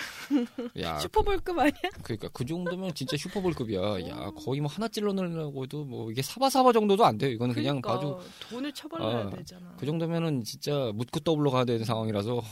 야 0.78 0.98
Super 1.00 1.22
Bowl급 1.22 1.58
아니야? 1.58 1.72
그러니까 2.02 2.28
그 2.28 2.44
정도면 2.44 2.94
진짜 2.94 3.16
Super 3.16 3.35
Bowl급이야. 3.35 3.80
어. 3.80 4.00
야 4.08 4.30
거의 4.36 4.60
뭐 4.60 4.70
하나 4.70 4.88
찔러 4.88 5.12
넣으려고 5.12 5.64
해도 5.64 5.84
뭐 5.84 6.10
이게 6.10 6.22
사바사바 6.22 6.72
정도도 6.72 7.04
안 7.04 7.18
돼요. 7.18 7.30
이거는 7.30 7.54
그냥 7.54 7.80
그러니까 7.80 7.94
봐도 8.06 8.22
돈을 8.50 8.72
처발라야 8.72 9.26
아, 9.26 9.30
되잖아. 9.30 9.74
그 9.78 9.86
정도면은 9.86 10.44
진짜 10.44 10.92
묻고 10.94 11.20
더블로 11.20 11.50
가야 11.50 11.64
되는 11.64 11.84
상황이라서 11.84 12.42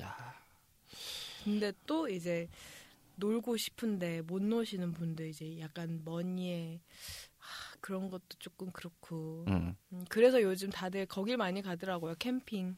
야 0.00 0.16
근데 1.44 1.72
또 1.86 2.08
이제 2.08 2.48
놀고 3.16 3.56
싶은데 3.56 4.22
못 4.22 4.42
노시는 4.42 4.92
분들 4.92 5.28
이제 5.28 5.58
약간 5.60 6.02
money에 6.04 6.80
하, 6.80 7.27
그런 7.80 8.10
것도 8.10 8.22
조금 8.38 8.70
그렇고 8.72 9.44
음. 9.48 9.74
음, 9.92 10.04
그래서 10.08 10.42
요즘 10.42 10.70
다들 10.70 11.06
거길 11.06 11.36
많이 11.36 11.62
가더라고요 11.62 12.14
캠핑 12.18 12.76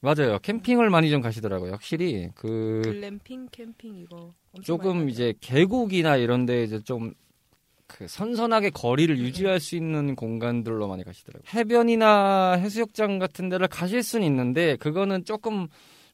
맞아요. 0.00 0.38
캠핑을 0.40 0.90
많이 0.90 1.10
좀 1.10 1.20
가시더라고요. 1.20 1.72
확실히 1.72 2.30
그 2.34 2.82
글램핑 2.84 3.48
캠핑 3.50 3.96
이거 3.96 4.32
조금 4.62 5.08
이제 5.08 5.34
계곡이나 5.40 6.16
이런데 6.16 6.64
이제 6.64 6.80
좀그 6.80 8.08
선선하게 8.08 8.70
거리를 8.70 9.18
유지할 9.18 9.60
수 9.60 9.76
있는 9.76 10.16
공간들로 10.16 10.88
많이 10.88 11.04
가시더라고요. 11.04 11.44
해변이나 11.54 12.52
해수욕장 12.54 13.18
같은 13.18 13.48
데를 13.48 13.68
가실 13.68 14.02
수는 14.02 14.26
있는데 14.26 14.76
그거는 14.76 15.24
조금 15.24 15.68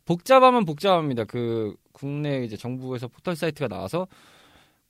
복잡하면 0.04 0.64
복잡합니다. 0.64 1.24
그 1.24 1.74
국내 1.92 2.44
이제 2.44 2.56
정부에서 2.56 3.08
포털 3.08 3.36
사이트가 3.36 3.68
나와서 3.68 4.08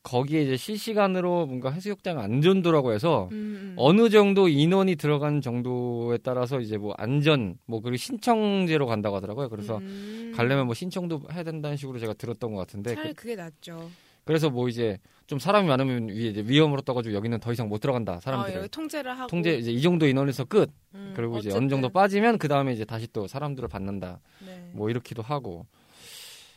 거기에 0.03 0.43
이제 0.43 0.57
실시간으로 0.57 1.47
뭔가 1.47 1.71
해수욕장 1.71 2.19
안전도라고 2.19 2.93
해서 2.93 3.29
음, 3.33 3.37
음. 3.37 3.75
어느 3.77 4.11
정도 4.11 4.49
인원이 4.49 4.97
들어간 4.97 5.41
정도에 5.41 6.19
따라서 6.19 6.61
이제 6.61 6.77
뭐 6.77 6.93
안전 6.99 7.57
뭐 7.67 7.81
그리고 7.81 7.97
신청제로 7.97 8.87
간다고 8.87 9.17
하더라고요. 9.17 9.49
그래서 9.49 9.79
음. 9.79 10.33
가려면 10.35 10.67
뭐 10.67 10.75
신청도 10.75 11.23
해야 11.33 11.45
된다는 11.45 11.77
식으로 11.77 11.99
제가 11.99 12.15
들었던 12.15 12.53
것 12.53 12.59
같은데 12.59 12.95
차라리 12.95 13.15
그, 13.15 13.23
그게 13.23 13.37
낫죠. 13.37 13.91
래서 14.27 14.51
뭐 14.51 14.69
이제 14.69 14.99
좀 15.27 15.39
사람이 15.39 15.69
많으면 15.69 16.09
위에 16.09 16.29
이제 16.29 16.45
위험으로 16.47 16.83
떠가지고 16.83 17.15
여기는 17.15 17.41
더 17.41 17.53
이상 17.53 17.69
못 17.69 17.81
들어간다 17.81 18.15
아, 18.15 18.21
사람들 18.21 18.55
여기 18.55 18.69
통제를 18.69 19.19
하고 19.19 19.29
통제 19.29 19.55
이제 19.55 19.73
이 19.73 19.81
정도 19.83 20.07
인원에서 20.07 20.45
끝 20.45 20.71
음, 20.95 21.13
그리고 21.17 21.39
이제 21.39 21.49
어쨌든. 21.49 21.63
어느 21.63 21.69
정도 21.71 21.89
빠지면 21.89 22.39
그 22.39 22.49
다음에 22.49 22.73
이제 22.73 22.85
다시 22.85 23.09
또 23.13 23.27
사람들을 23.27 23.69
받는다 23.69 24.21
네. 24.45 24.71
뭐 24.75 24.91
이렇기도 24.91 25.23
하고 25.23 25.67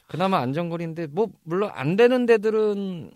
그나마 0.08 0.40
안전거리인데 0.40 1.08
뭐 1.08 1.30
물론 1.44 1.72
안 1.74 1.96
되는 1.96 2.26
데들은 2.26 3.12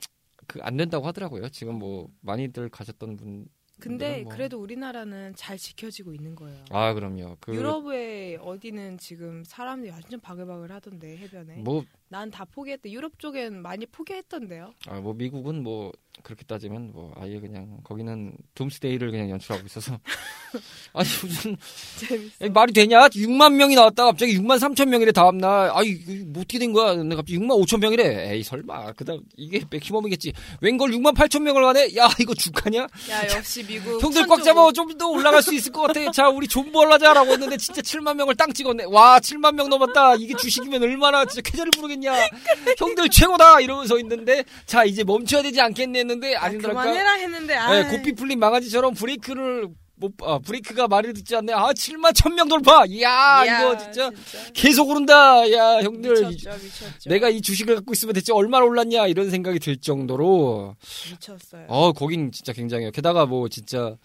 그 0.50 0.60
안 0.64 0.76
된다고 0.76 1.06
하더라고요 1.08 1.48
지금 1.50 1.76
뭐 1.76 2.10
많이들 2.22 2.70
가셨던 2.70 3.16
분 3.18 3.46
근데 3.80 4.24
뭐. 4.24 4.34
그래도 4.34 4.60
우리나라는 4.60 5.34
잘 5.38 5.58
지켜지고 5.58 6.14
있는 6.14 6.36
거예요. 6.36 6.66
아 6.70 6.94
그럼요 6.94 7.38
그 7.40 7.56
유럽의 7.56 8.36
어디는 8.42 8.98
지금 8.98 9.42
사람들이 9.46 9.90
완전 9.92 10.20
바글바글 10.20 10.70
하던데 10.70 11.16
해변에. 11.18 11.62
뭐, 11.62 11.86
난 12.12 12.30
다 12.32 12.44
포기했대. 12.46 12.92
유럽 12.92 13.18
쪽엔 13.20 13.62
많이 13.62 13.86
포기했던데요. 13.86 14.74
아, 14.88 15.00
뭐 15.00 15.14
미국은 15.14 15.62
뭐 15.64 15.92
그렇게 16.24 16.44
따지면 16.44 16.92
뭐 16.92 17.14
아예 17.18 17.40
그냥 17.40 17.78
거기는 17.84 18.34
둠스데이를 18.56 19.10
그냥 19.12 19.30
연출하고 19.30 19.66
있어서 19.68 19.98
아니 20.92 21.08
무슨 21.24 21.56
재밌어. 21.98 22.36
에이, 22.42 22.50
말이 22.50 22.74
되냐? 22.74 23.08
6만 23.08 23.54
명이 23.54 23.76
나왔다 23.76 24.04
갑자기 24.06 24.38
6만 24.38 24.60
3천 24.60 24.90
명이래 24.90 25.14
다음 25.14 25.38
날 25.38 25.70
아이 25.74 25.88
이거 25.92 26.12
뭐 26.28 26.42
어떻게 26.42 26.60
된 26.60 26.74
거야? 26.74 26.94
근데 26.96 27.16
갑자기 27.16 27.38
6만 27.40 27.64
5천 27.66 27.80
명이래 27.80 28.34
에이 28.34 28.44
설마 28.44 28.92
그다음 28.94 29.22
이게 29.38 29.62
맥시멈이겠지 29.70 30.34
웬걸 30.60 30.92
6만 30.92 31.16
8천 31.16 31.42
명을 31.44 31.62
가네? 31.64 31.96
야 31.96 32.10
이거 32.20 32.34
죽하냐? 32.34 32.82
야 32.82 33.36
역시 33.38 33.64
미국. 33.66 34.04
형들 34.04 34.28
꽉 34.28 34.44
잡아 34.44 34.72
좀 34.74 34.90
더 34.98 35.08
올라갈 35.08 35.42
수 35.42 35.54
있을 35.54 35.72
것 35.72 35.84
같아 35.84 36.12
자 36.12 36.28
우리 36.28 36.48
존버 36.48 36.86
하자라고 36.92 37.32
했는데 37.32 37.56
진짜 37.56 37.82
7만 37.82 38.16
명을 38.16 38.36
땅 38.36 38.52
찍었네 38.52 38.86
와 38.86 39.20
7만 39.20 39.54
명 39.56 39.70
넘었다 39.70 40.16
이게 40.16 40.34
주식이면 40.36 40.82
얼마나 40.84 41.24
진짜 41.26 41.42
쾌재를 41.50 41.72
부르겠냐 41.72 41.99
형들 42.78 43.10
최고다 43.10 43.62
이러면서 43.62 44.00
있는데 44.00 44.44
자 44.66 44.84
이제 44.84 45.04
멈춰야 45.04 45.42
되지 45.42 45.60
않겠네 45.62 46.00
했는데 46.00 46.36
아니더랄까 46.36 46.82
그만해라 46.84 47.14
했는데 47.14 47.56
아. 47.56 47.72
네, 47.72 47.98
고삐 47.98 48.14
풀린 48.14 48.40
망아지처럼 48.40 48.94
브레이크를 48.94 49.70
못, 50.00 50.14
아, 50.24 50.40
브레이크가 50.40 50.88
말을 50.88 51.14
듣지 51.14 51.36
않네. 51.36 51.52
아, 51.52 51.74
7만 51.74 52.14
1000명 52.14 52.48
돌파! 52.48 52.86
이야, 52.86 53.44
이거 53.44 53.78
진짜 53.78 54.10
계속 54.54 54.90
오른다! 54.90 55.52
야, 55.52 55.82
형들. 55.82 56.26
미쳤죠, 56.26 56.52
미쳤죠. 56.64 57.10
내가 57.10 57.28
이 57.30 57.42
주식을 57.42 57.76
갖고 57.76 57.92
있으면 57.92 58.14
대체 58.14 58.32
얼마나 58.32 58.64
올랐냐? 58.64 59.08
이런 59.08 59.30
생각이 59.30 59.60
들 59.60 59.76
정도로. 59.76 60.78
미쳤어요. 61.12 61.66
어, 61.68 61.92
거긴 61.92 62.32
진짜 62.32 62.54
굉장해요. 62.54 62.92
게다가 62.92 63.26
뭐 63.26 63.50
진짜 63.50 63.98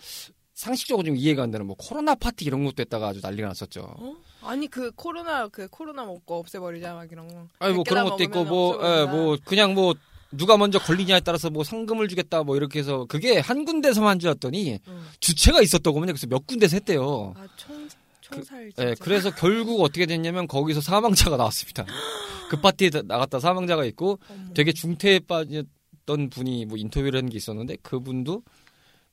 상식적으로 0.55 1.05
좀 1.07 1.17
이해가 1.17 1.45
안 1.45 1.53
되는 1.53 1.65
뭐 1.65 1.77
코로나 1.79 2.17
파티 2.17 2.45
이런 2.45 2.65
것도 2.65 2.81
했다가 2.81 3.09
아주 3.09 3.21
난리가 3.23 3.47
났었죠. 3.49 3.83
어? 3.97 4.15
아니 4.47 4.69
그 4.69 4.91
코로나 4.93 5.49
그 5.49 5.69
코로나 5.69 6.05
먹고 6.05 6.39
없애버리자 6.39 6.95
막 6.95 7.11
이런 7.11 7.29
거. 7.29 7.47
아니, 7.59 7.75
뭐 7.75 7.85
그런 7.85 8.05
것도 8.09 8.23
있고, 8.25 8.45
먹으면 8.45 8.49
뭐, 8.49 9.01
예. 9.01 9.05
뭐, 9.07 9.37
그냥 9.45 9.75
뭐, 9.75 9.95
누가 10.31 10.57
먼저 10.57 10.79
걸리냐에 10.79 11.21
따라서 11.21 11.49
뭐 11.49 11.63
상금을 11.63 12.09
주겠다 12.09 12.43
뭐 12.43 12.57
이렇게 12.57 12.81
해서 12.81 13.07
그게 13.09 13.39
한 13.39 13.65
군데서만 13.65 14.11
한줄 14.13 14.31
알았더니 14.31 14.81
응. 14.89 15.05
주체가 15.21 15.61
있었더군요. 15.63 16.07
그래서 16.07 16.27
몇 16.27 16.45
군데서 16.47 16.77
했대요. 16.77 17.35
아, 17.37 17.47
총 17.57 17.89
총살 18.21 18.71
진짜. 18.75 18.91
예, 18.91 18.95
그래서 18.99 19.31
결국 19.33 19.81
어떻게 19.83 20.07
됐냐면 20.07 20.49
거기서 20.49 20.81
사망자가 20.81 21.37
나왔습니다. 21.37 21.85
그 22.51 22.61
파티에 22.61 22.91
다- 22.91 23.03
나갔다 23.05 23.39
사망자가 23.39 23.85
있고 23.85 24.19
어머. 24.29 24.53
되게 24.55 24.73
중태에 24.73 25.21
빠졌던 25.21 26.31
분이 26.31 26.65
뭐 26.67 26.79
인터뷰를 26.79 27.19
하는 27.19 27.31
게 27.31 27.37
있었는데 27.37 27.77
그분도 27.83 28.43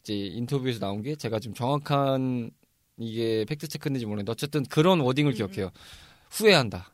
이제 0.01 0.13
인터뷰에서 0.15 0.79
나온 0.79 1.03
게 1.03 1.15
제가 1.15 1.39
좀 1.39 1.53
정확한 1.53 2.49
이게 2.97 3.45
팩트 3.47 3.67
체크인지 3.67 4.05
모르겠는데 4.05 4.31
어쨌든 4.31 4.63
그런 4.65 4.99
워딩을 5.01 5.31
음. 5.33 5.35
기억해요. 5.35 5.71
후회한다. 6.29 6.91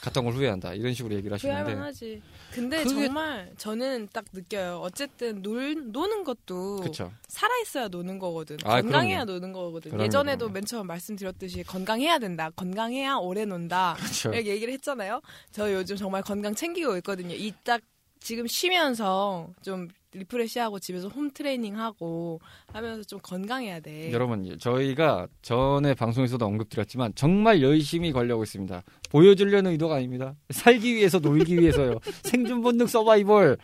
갔던 0.00 0.24
걸 0.24 0.32
후회한다. 0.32 0.74
이런 0.74 0.94
식으로 0.94 1.14
얘기를 1.16 1.34
하시는데 1.34 1.60
후회할만하지. 1.62 2.22
근데 2.54 2.84
그게- 2.84 3.06
정말 3.06 3.52
저는 3.58 4.08
딱 4.12 4.24
느껴요. 4.32 4.78
어쨌든 4.82 5.42
놀 5.42 5.90
노는 5.92 6.24
것도 6.24 6.76
그렇죠. 6.80 7.12
살아 7.26 7.52
있어야 7.60 7.88
노는 7.88 8.18
거거든. 8.18 8.56
아, 8.64 8.80
건강해야 8.80 9.24
그럼요. 9.24 9.32
노는 9.40 9.52
거거든. 9.52 9.90
그럼요, 9.90 10.04
예전에도 10.06 10.38
그럼요. 10.46 10.52
맨 10.54 10.64
처음 10.64 10.86
말씀드렸듯이 10.86 11.62
건강해야 11.64 12.18
된다. 12.18 12.48
건강해야 12.50 13.16
오래 13.16 13.44
논다. 13.44 13.94
그렇죠. 13.98 14.30
이렇게 14.32 14.50
얘기를 14.50 14.72
했잖아요. 14.74 15.20
저 15.52 15.70
요즘 15.72 15.96
정말 15.96 16.22
건강 16.22 16.54
챙기고 16.54 16.96
있거든요. 16.98 17.34
이 17.34 17.52
딱 17.64 17.80
지금 18.20 18.46
쉬면서 18.46 19.52
좀 19.62 19.88
리프레시하고 20.12 20.78
집에서 20.78 21.08
홈 21.08 21.30
트레이닝하고 21.30 22.40
하면서 22.72 23.02
좀 23.02 23.18
건강해야 23.22 23.80
돼. 23.80 24.10
여러분 24.12 24.56
저희가 24.58 25.26
전에 25.42 25.94
방송에서도 25.94 26.44
언급드렸지만 26.44 27.12
정말 27.14 27.62
열심히 27.62 28.10
걸려고 28.12 28.42
있습니다. 28.42 28.82
보여주려는 29.10 29.72
의도가 29.72 29.96
아닙니다. 29.96 30.34
살기 30.50 30.94
위해서 30.94 31.18
놀기 31.18 31.58
위해서요. 31.58 31.98
생존 32.24 32.62
본능 32.62 32.86
서바이벌 32.86 33.58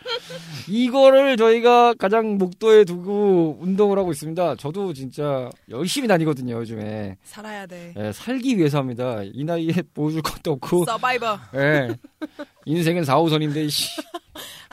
이거를 0.69 1.37
저희가 1.37 1.95
가장 1.95 2.37
목도에 2.37 2.85
두고 2.85 3.59
운동을 3.61 3.99
하고 3.99 4.13
있습니다. 4.13 4.57
저도 4.57 4.93
진짜 4.93 5.49
열심히 5.71 6.09
다니거든요 6.09 6.57
요즘에 6.57 7.17
살아야 7.25 7.67
돼. 7.67 7.95
예, 7.97 8.13
살기 8.13 8.59
위해서 8.59 8.79
합니다. 8.79 9.21
이 9.23 9.45
나이에 9.45 9.73
보여줄 9.95 10.21
것도 10.23 10.53
없고 10.53 10.85
서바이버. 10.85 11.39
예, 11.57 11.89
인생은 12.67 13.03
4호선인데 13.03 13.71
씨, 13.71 13.89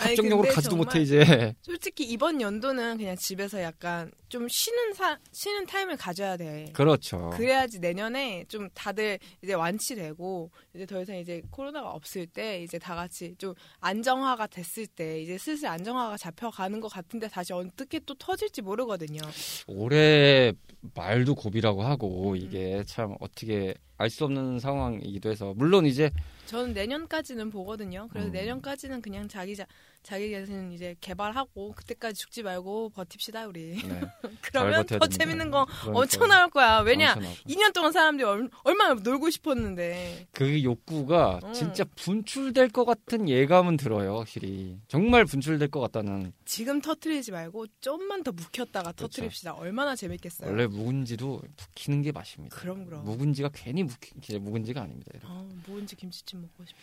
합정역으로 0.02 0.50
가지도 0.50 0.76
못해 0.76 1.00
이제 1.02 1.22
솔직히 1.62 2.04
이번 2.04 2.42
연도는 2.42 2.98
그냥 2.98 3.16
집에서 3.16 3.62
약간 3.62 4.12
좀 4.30 4.48
쉬는 4.48 4.94
사, 4.94 5.20
쉬는 5.32 5.66
타임을 5.66 5.98
가져야 5.98 6.38
돼. 6.38 6.70
그렇죠. 6.74 7.32
그래야지 7.32 7.80
내년에 7.80 8.46
좀 8.48 8.70
다들 8.74 9.20
이제 9.44 9.54
완치되고 9.54 10.52
이제 10.74 10.86
더 10.86 11.02
이상 11.02 11.18
이제 11.18 11.42
코로나가 11.52 11.92
없을 11.92 12.26
때 12.28 12.64
이제 12.64 12.80
다 12.80 12.96
같이 12.96 13.36
좀 13.38 13.54
안정화가 13.82 14.48
됐을 14.48 14.88
때 14.88 15.22
이제 15.22 15.38
슬슬 15.38 15.68
안정화가 15.68 16.18
잡혀가는 16.18 16.80
것 16.80 16.88
같은데 16.88 17.28
다시 17.28 17.54
어떻게 17.54 18.00
또 18.00 18.14
터질지 18.14 18.62
모르거든요. 18.62 19.20
올해 19.68 20.54
말도 20.96 21.36
고비라고 21.36 21.84
하고 21.84 22.36
이게 22.36 22.84
참 22.88 23.16
어떻게 23.20 23.76
알수 23.98 24.26
없는 24.26 24.60
상황이기도 24.60 25.30
해서 25.30 25.54
물론 25.56 25.86
이제 25.86 26.10
저는 26.48 26.74
내년까지는 26.74 27.50
보거든요. 27.50 28.08
그래서 28.10 28.28
음. 28.28 28.32
내년까지는 28.32 29.02
그냥 29.02 29.28
자기 29.28 29.56
자 29.56 29.66
자기 30.04 30.32
자신 30.32 30.72
이제 30.72 30.96
개발하고 31.00 31.74
그때까지 31.74 32.20
죽지 32.20 32.44
말고 32.44 32.90
버팁시다 32.90 33.46
우리. 33.48 33.82
네, 33.84 34.02
그러면 34.42 34.86
더 34.86 34.98
됩니다. 35.00 35.08
재밌는 35.08 35.52
거 35.52 35.66
그러니까요. 35.66 35.96
엄청 36.02 36.28
나올 36.28 36.50
거야. 36.50 36.80
왜냐? 36.80 37.10
엄청 37.10 37.24
나올 37.24 37.36
거예요. 37.36 37.46
2년 37.48 37.74
동안 37.74 37.92
사람들이 37.92 38.28
얼, 38.28 38.50
얼마나 38.64 38.96
놀고 38.96 39.30
싶었는데. 39.30 40.28
그 40.32 40.64
욕구가 40.64 41.40
음. 41.44 41.54
진짜 41.54 41.84
분출될 41.96 42.70
것 42.70 42.86
같은 42.86 43.30
예감은 43.30 43.78
들어요, 43.78 44.18
확실히. 44.18 44.80
정말 44.88 45.26
분출될 45.26 45.70
것 45.70 45.80
같다는. 45.82 46.34
지금 46.46 46.82
터트리지 46.82 47.32
말고 47.32 47.68
좀만 47.80 48.24
더 48.24 48.32
묵혔다가 48.32 48.94
그렇죠. 48.94 49.08
터트립시다. 49.08 49.54
얼마나 49.54 49.96
재밌겠어요. 49.96 50.50
원래 50.50 50.66
묵은지도 50.68 51.42
묵히는 51.58 52.02
게 52.02 52.12
맛입니다. 52.12 52.56
그럼 52.58 52.86
그럼. 52.86 53.06
묵은지가 53.06 53.50
괜히 53.54 53.84
묵히, 53.84 54.40
묵은지가 54.40 54.82
아닙니다. 54.82 55.12
어, 55.26 55.48
뭐인지 55.68 55.96
김치찜 55.96 56.42
먹고 56.42 56.66
싶다. 56.66 56.82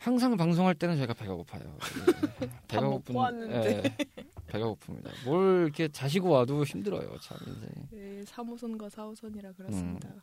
항상 0.00 0.34
방송할 0.36 0.74
때는 0.74 0.96
제가 0.96 1.12
배가 1.12 1.34
고파요. 1.34 1.60
예. 2.42 2.48
배가 2.68 2.86
고픈. 2.88 3.14
예, 3.52 3.82
배가 4.46 4.64
고픕니다. 4.66 5.10
뭘 5.26 5.64
이렇게 5.64 5.88
자시고 5.88 6.30
와도 6.30 6.64
힘들어요, 6.64 7.18
참 7.20 7.36
인생이. 7.46 7.88
네, 7.90 8.24
3호선과 8.24 8.90
4호선이라 8.90 9.54
그렇습니다. 9.58 10.08
음. 10.08 10.20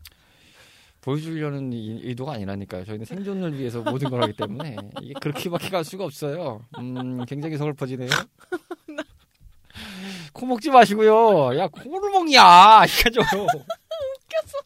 보여주려는 1.01 1.71
이- 1.73 2.01
의도가 2.03 2.33
아니라니까요. 2.33 2.85
저희는 2.85 3.05
생존을 3.05 3.55
위해서 3.57 3.81
모든 3.83 4.09
걸 4.09 4.23
하기 4.23 4.33
때문에 4.33 4.75
이게 5.03 5.13
그렇게밖에 5.21 5.69
갈 5.69 5.83
수가 5.85 6.05
없어요. 6.05 6.65
음, 6.79 7.23
굉장히 7.25 7.55
서글퍼지네요. 7.57 8.09
코 10.33 10.47
먹지 10.47 10.71
마시고요. 10.71 11.55
야, 11.59 11.67
코를 11.67 12.09
먹냐? 12.11 12.83
이까죠. 12.85 13.21
웃겼어. 13.21 14.57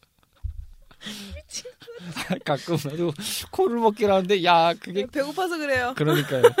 미친. 1.36 1.70
가끔 2.44 2.76
나도 2.84 3.12
코를 3.50 3.78
먹긴 3.78 4.10
하는데, 4.10 4.42
야, 4.44 4.72
그게 4.74 5.06
배고파서 5.06 5.58
그래요. 5.58 5.94
그러니까요. 5.96 6.42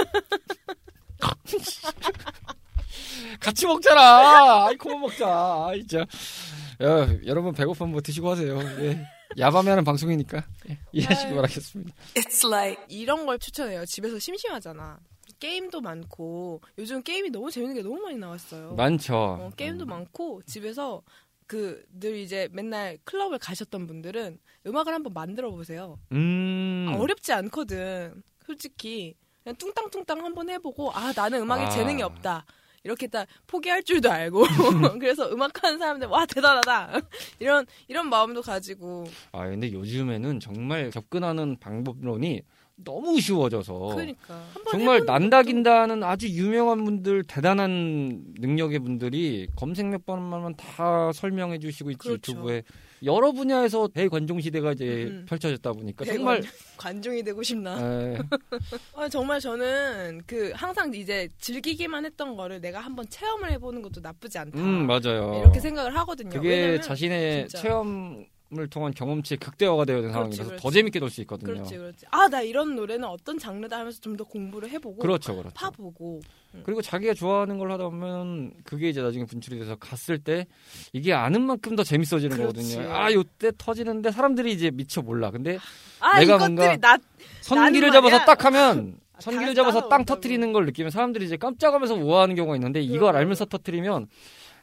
같이 3.40 3.66
먹잖아. 3.66 4.66
아이, 4.66 4.76
코만 4.76 5.00
먹자. 5.00 5.26
아, 5.26 5.70
진짜. 5.74 6.00
야, 6.00 7.08
여러분 7.26 7.52
배고프면 7.52 7.92
뭐 7.92 8.00
드시고 8.00 8.30
하세요. 8.30 8.58
예. 8.80 9.06
야밤에 9.38 9.70
하는 9.70 9.82
방송이니까 9.84 10.44
예, 10.68 10.78
이해하시기 10.92 11.28
아유. 11.28 11.36
바라겠습니다. 11.36 11.94
It's 12.14 12.46
like 12.46 12.84
이런 12.88 13.24
걸 13.24 13.38
추천해요. 13.38 13.86
집에서 13.86 14.18
심심하잖아. 14.18 14.98
게임도 15.38 15.80
많고 15.80 16.60
요즘 16.78 17.02
게임이 17.02 17.30
너무 17.30 17.50
재밌는 17.50 17.76
게 17.76 17.82
너무 17.82 18.00
많이 18.02 18.16
나왔어요. 18.18 18.74
많죠. 18.74 19.14
어, 19.16 19.50
게임도 19.56 19.86
많고 19.86 20.42
집에서 20.46 21.02
그 21.46 21.84
늘 21.92 22.16
이제 22.16 22.48
맨날 22.52 22.98
클럽을 23.04 23.38
가셨던 23.38 23.86
분들은 23.86 24.38
음악을 24.66 24.92
한번 24.92 25.12
만들어 25.12 25.50
보세요. 25.50 25.98
음. 26.12 26.86
아, 26.88 26.96
어렵지 26.96 27.32
않거든. 27.32 28.22
솔직히 28.46 29.14
그냥 29.42 29.56
뚱땅뚱땅 29.56 30.24
한번 30.24 30.48
해보고 30.50 30.92
아 30.92 31.12
나는 31.14 31.42
음악에 31.42 31.64
아. 31.64 31.68
재능이 31.70 32.02
없다. 32.02 32.44
이렇게 32.84 33.06
딱 33.06 33.28
포기할 33.46 33.84
줄도 33.84 34.10
알고 34.10 34.42
그래서 34.98 35.30
음악하는 35.30 35.78
사람들 35.78 36.08
와 36.08 36.26
대단하다 36.26 36.90
이런 37.38 37.64
이런 37.86 38.08
마음도 38.08 38.42
가지고 38.42 39.04
아, 39.30 39.46
근데 39.46 39.70
요즘에는 39.72 40.40
정말 40.40 40.90
접근하는 40.90 41.56
방법론이 41.60 42.42
너무 42.84 43.20
쉬워져서 43.20 43.74
그러니까 43.94 44.42
정말 44.70 45.04
난다긴다는 45.04 46.02
아주 46.02 46.28
유명한 46.28 46.84
분들 46.84 47.24
대단한 47.24 48.24
능력의 48.38 48.78
분들이 48.80 49.48
검색 49.56 49.86
몇 49.86 50.04
번만 50.04 50.54
다 50.56 51.12
설명해 51.12 51.58
주시고 51.58 51.90
있지 51.90 51.98
그렇죠. 51.98 52.32
유튜브에 52.32 52.62
여러 53.04 53.32
분야에서 53.32 53.88
대관종 53.88 54.40
시대가 54.40 54.72
이제 54.72 55.06
음. 55.10 55.26
펼쳐졌다 55.28 55.72
보니까 55.72 56.04
정말 56.04 56.40
관종이 56.78 57.22
되고 57.24 57.42
싶나 57.42 57.76
에, 57.80 58.16
아, 58.94 59.08
정말 59.08 59.40
저는 59.40 60.22
그 60.26 60.52
항상 60.54 60.94
이제 60.94 61.28
즐기기만 61.38 62.04
했던 62.04 62.36
거를 62.36 62.60
내가 62.60 62.78
한번 62.80 63.04
체험을 63.08 63.50
해보는 63.52 63.82
것도 63.82 64.00
나쁘지 64.00 64.38
않다 64.38 64.58
음 64.58 64.86
맞아요. 64.86 65.40
이렇게 65.40 65.58
생각을 65.58 65.96
하거든요 65.98 66.30
그게 66.30 66.80
자신의 66.80 67.48
진짜. 67.48 67.58
체험 67.62 68.24
을 68.58 68.68
통한 68.68 68.92
경험치의 68.92 69.38
극대화가 69.38 69.86
되어야 69.86 70.02
되는 70.02 70.12
그렇지, 70.12 70.36
상황이라서 70.36 70.50
더 70.56 70.56
그렇지. 70.62 70.74
재밌게 70.78 70.98
놀 71.00 71.08
수 71.10 71.20
있거든요. 71.22 71.54
그렇지 71.54 71.76
그렇지 71.78 72.04
아 72.10 72.28
나 72.28 72.42
이런 72.42 72.74
노래는 72.76 73.08
어떤 73.08 73.38
장르다 73.38 73.78
하면서 73.78 73.98
좀 74.00 74.16
더 74.16 74.24
공부를 74.24 74.68
해보고 74.68 74.96
그렇죠, 74.98 75.34
그렇죠. 75.34 75.54
파보고 75.54 76.20
그리고 76.64 76.82
자기가 76.82 77.14
좋아하는 77.14 77.56
걸 77.58 77.72
하다 77.72 77.84
보면 77.84 78.52
그게 78.64 78.90
이제 78.90 79.00
나중에 79.00 79.24
분출이 79.24 79.58
돼서 79.58 79.74
갔을 79.76 80.18
때 80.18 80.46
이게 80.92 81.14
아는 81.14 81.40
만큼 81.46 81.76
더 81.76 81.82
재밌어지는 81.82 82.36
그렇지. 82.36 82.76
거거든요. 82.76 82.92
아, 82.94 83.10
요때 83.10 83.52
터지는데 83.56 84.10
사람들이 84.10 84.52
이제 84.52 84.70
미쳐 84.70 85.00
몰라. 85.00 85.30
근데 85.30 85.58
아 86.00 86.18
내가 86.20 86.34
이것들이 86.36 86.54
뭔가 86.54 86.76
나 86.76 86.98
선기를 87.40 87.88
나는 87.88 87.92
잡아서 88.02 88.16
말이야. 88.18 88.24
딱 88.26 88.44
하면 88.44 88.96
아, 89.14 89.20
선기를 89.20 89.54
다 89.54 89.62
잡아서 89.62 89.88
땅. 89.88 90.04
터트리는 90.04 90.52
걸 90.52 90.66
느끼면 90.66 90.90
사람들이 90.90 91.24
이제 91.24 91.38
깜짝하면서 91.38 91.94
우아하는 91.94 92.34
경우가 92.34 92.56
있는데 92.56 92.82
이걸. 92.82 93.16
알면서 93.16 93.46
터트리면 93.46 94.08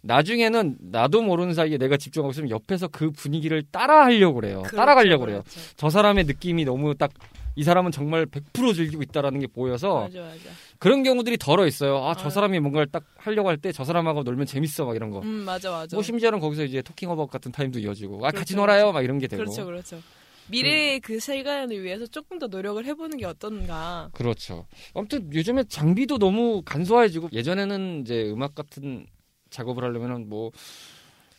나중에는 0.01 0.77
나도 0.79 1.21
모르는 1.21 1.53
사이에 1.53 1.77
내가 1.77 1.97
집중하고 1.97 2.31
있으면 2.31 2.49
옆에서 2.49 2.87
그 2.87 3.11
분위기를 3.11 3.63
따라 3.71 4.05
하려고 4.05 4.35
그래요. 4.35 4.59
그렇죠, 4.61 4.75
따라가려고 4.77 5.25
그래요. 5.25 5.41
그렇죠. 5.43 5.59
저 5.77 5.89
사람의 5.89 6.25
느낌이 6.25 6.65
너무 6.65 6.95
딱 6.95 7.11
이 7.55 7.63
사람은 7.63 7.91
정말 7.91 8.25
100% 8.25 8.73
즐기고 8.73 9.03
있다라는 9.03 9.41
게 9.41 9.47
보여서 9.47 10.03
맞아 10.03 10.21
맞아 10.21 10.37
그런 10.77 11.03
경우들이 11.03 11.37
더러 11.37 11.67
있어요. 11.67 11.97
아, 12.05 12.15
저 12.15 12.27
아. 12.27 12.29
사람이 12.29 12.57
뭔가를 12.61 12.87
딱 12.87 13.03
하려고 13.17 13.49
할 13.49 13.57
때 13.57 13.73
저 13.73 13.83
사람하고 13.83 14.23
놀면 14.23 14.45
재밌어 14.45 14.85
막 14.85 14.95
이런 14.95 15.09
거. 15.09 15.19
음 15.19 15.27
맞아 15.43 15.69
맞아 15.69 15.93
뭐 15.97 16.01
심지어는 16.01 16.39
거기서 16.39 16.63
이제 16.63 16.81
talking 16.81 17.09
about 17.09 17.29
같은 17.29 17.51
타임도 17.51 17.79
이어지고 17.79 18.25
아 18.25 18.31
같이 18.31 18.53
그렇죠, 18.53 18.55
놀아요 18.55 18.91
막 18.93 19.01
이런 19.01 19.19
게 19.19 19.27
되고. 19.27 19.43
그렇죠 19.43 19.65
그렇죠 19.65 19.99
미래의 20.47 21.01
그 21.01 21.19
시간을 21.19 21.83
위해서 21.83 22.07
조금 22.07 22.39
더 22.39 22.47
노력을 22.47 22.83
해보는 22.85 23.17
게 23.17 23.25
어떤가 23.25 24.09
그렇죠. 24.13 24.65
아무튼 24.93 25.29
요즘에 25.33 25.65
장비도 25.67 26.17
너무 26.17 26.61
간소해지고 26.63 27.29
예전에는 27.33 28.01
이제 28.01 28.29
음악 28.31 28.55
같은 28.55 29.05
작업을 29.49 29.83
하려면은 29.83 30.29
뭐 30.29 30.51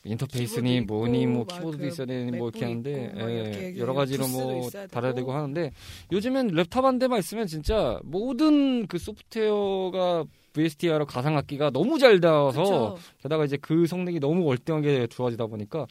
인터페이스니 0.04 0.80
키보드 0.80 0.92
뭐니 0.92 1.20
있고, 1.22 1.30
뭐막 1.32 1.48
키보드도 1.48 1.82
그 1.82 1.88
있어야 1.88 2.06
되니 2.06 2.36
뭐 2.36 2.48
이렇게 2.48 2.64
하는데 2.64 3.12
예, 3.16 3.78
여러 3.78 3.92
가지로 3.92 4.26
뭐 4.28 4.70
달아야 4.90 5.12
되고. 5.14 5.32
하는데 5.32 5.72
요즘엔 6.10 6.52
랩탑 6.52 6.82
한 6.82 6.98
대만 6.98 7.18
있으면 7.18 7.46
진짜 7.46 8.00
모든 8.02 8.86
그 8.86 8.98
소프트웨어가 8.98 10.24
VST로 10.52 11.06
가상악기가 11.06 11.70
너무 11.70 11.98
잘 11.98 12.18
나와서 12.20 12.96
게다가 13.22 13.44
이제 13.44 13.56
그 13.60 13.86
성능이 13.86 14.20
너무 14.20 14.44
월등하게 14.44 15.06
좋아지다 15.08 15.46
보니까 15.46 15.86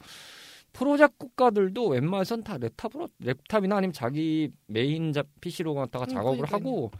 프로 0.72 0.96
작곡가들도 0.96 1.88
웬만해선 1.88 2.42
다 2.44 2.58
랩탑으로 2.58 3.08
랩탑이나 3.22 3.72
아니면 3.76 3.92
자기 3.92 4.50
메인 4.66 5.12
자, 5.12 5.22
PC로 5.40 5.74
갖다가 5.74 6.04
음, 6.04 6.08
작업을 6.10 6.46
그러니까요. 6.46 6.58
하고 6.58 6.90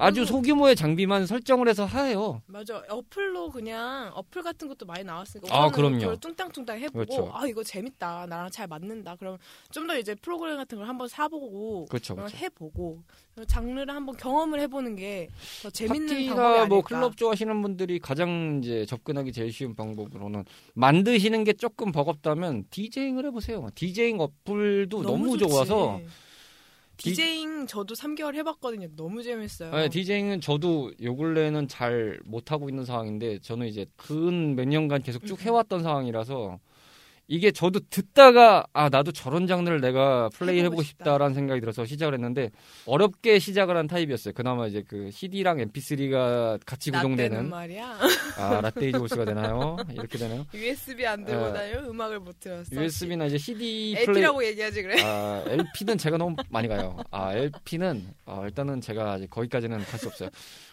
아주 0.00 0.24
소규모의 0.24 0.74
장비만 0.76 1.26
설정을 1.26 1.68
해서 1.68 1.86
해요. 1.86 2.42
맞아 2.46 2.82
어플로 2.88 3.50
그냥 3.50 4.10
어플 4.14 4.42
같은 4.42 4.66
것도 4.68 4.86
많이 4.86 5.04
나왔으니까 5.04 5.54
아, 5.54 5.70
그럼요. 5.70 6.16
뚱땅뚱땅 6.16 6.78
해보고 6.78 7.04
그렇죠. 7.06 7.30
아 7.34 7.46
이거 7.46 7.62
재밌다 7.62 8.26
나랑 8.26 8.50
잘 8.50 8.66
맞는다 8.66 9.16
그럼 9.16 9.36
좀 9.70 9.86
더 9.86 9.98
이제 9.98 10.14
프로그램 10.14 10.56
같은 10.56 10.78
걸 10.78 10.86
한번 10.88 11.08
사보고 11.08 11.86
그렇죠, 11.86 12.12
어, 12.14 12.16
그렇죠. 12.16 12.36
해보고 12.36 13.02
장르를 13.46 13.94
한번 13.94 14.16
경험을 14.16 14.60
해보는 14.60 14.96
게 14.96 15.28
더 15.62 15.70
재밌는 15.70 16.06
방법이 16.06 16.28
파티가 16.28 16.48
아닐까 16.60 16.66
뭐 16.68 16.82
클럽 16.82 17.16
좋아하시는 17.16 17.62
분들이 17.62 17.98
가장 17.98 18.60
이제 18.62 18.86
접근하기 18.86 19.32
제일 19.32 19.52
쉬운 19.52 19.74
방법으로는 19.74 20.44
만드시는 20.74 21.44
게 21.44 21.52
조금 21.52 21.92
버겁다면 21.92 22.64
디제잉을 22.70 23.26
해보세요. 23.26 23.68
디제잉 23.74 24.20
어플도 24.20 25.02
너무, 25.02 25.36
좋지. 25.38 25.50
좋아서 25.52 26.00
디제잉 27.02 27.66
저도 27.66 27.94
3개월 27.94 28.34
해봤거든요. 28.36 28.88
너무 28.96 29.22
재밌어요. 29.22 29.74
네, 29.74 29.88
디제잉은 29.88 30.40
저도 30.40 30.92
요 31.02 31.16
근래는 31.16 31.68
잘 31.68 32.20
못하고 32.24 32.68
있는 32.68 32.84
상황인데 32.84 33.38
저는 33.40 33.66
이제 33.66 33.86
근 33.96 34.54
몇 34.56 34.66
년간 34.68 35.02
계속 35.02 35.24
쭉 35.26 35.40
음. 35.40 35.46
해왔던 35.46 35.82
상황이라서 35.82 36.58
이게 37.32 37.52
저도 37.52 37.78
듣다가 37.90 38.66
아 38.72 38.88
나도 38.88 39.12
저런 39.12 39.46
장르를 39.46 39.80
내가 39.80 40.28
플레이 40.30 40.58
해보고 40.58 40.64
해보고 40.66 40.82
싶다. 40.82 41.04
싶다라는 41.04 41.32
생각이 41.32 41.60
들어서 41.60 41.84
시작을 41.86 42.14
했는데 42.14 42.50
어렵게 42.86 43.38
시작을 43.38 43.76
한 43.76 43.86
타입이었어요. 43.86 44.34
그나마 44.34 44.66
이제 44.66 44.82
그 44.86 45.12
CD랑 45.12 45.58
MP3가 45.58 46.58
같이 46.66 46.90
구동되는 46.90 47.48
말이야. 47.48 47.98
아 48.36 48.60
라떼 48.60 48.87
is 48.87 48.98
horse가 48.98 49.24
되나요? 49.26 49.76
이렇게 49.92 50.18
되나요? 50.18 50.44
USB 50.52 51.06
안 51.06 51.24
들고 51.24 51.40
어. 51.44 51.52
다녀 51.52 51.78
음악을 51.88 52.18
못 52.18 52.40
들었어. 52.40 52.74
USB나 52.74 53.26
이제 53.26 53.38
CD 53.38 53.92
플레이 53.94 54.08
LP라고 54.08 54.44
얘기하지 54.46 54.82
그래. 54.82 55.00
아, 55.04 55.44
LP는 55.46 55.98
제가 55.98 56.16
너무 56.16 56.34
많이 56.48 56.66
가요. 56.66 56.96
아, 57.12 57.32
LP는 57.32 58.08
아, 58.26 58.42
일단은 58.44 58.80
제가 58.80 59.12
아직 59.12 59.30
거기까지는 59.30 59.78
갈 59.84 60.00
수 60.00 60.08
없어요. 60.08 60.30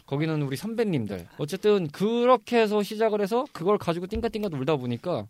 거기는 0.08 0.42
우리 0.42 0.56
선배님들. 0.58 1.28
어쨌든 1.38 1.88
그렇게 1.90 2.62
해서 2.62 2.82
시작을 2.82 3.22
해서 3.22 3.46
그걸 3.54 3.78
가지고 3.78 4.08
띵까띵까 4.08 4.48
놀다 4.50 4.78
보니까 4.78 5.28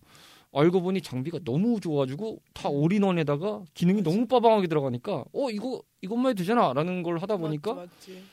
알고 0.54 0.82
보니 0.82 1.02
장비가 1.02 1.40
너무 1.44 1.80
좋아가지고 1.80 2.40
다 2.54 2.70
all-in-one에다가 2.70 3.64
기능이 3.74 4.02
너무 4.02 4.28
빠방하게 4.28 4.68
들어가니까 4.68 5.26
어 5.34 5.50
이거 5.50 5.82
이것만 6.02 6.32
해도 6.32 6.40
되잖아라는 6.40 7.04
걸 7.04 7.18
하다 7.20 7.38
보니까 7.38 7.74
맞지, 7.74 7.90
맞지. 8.14 8.24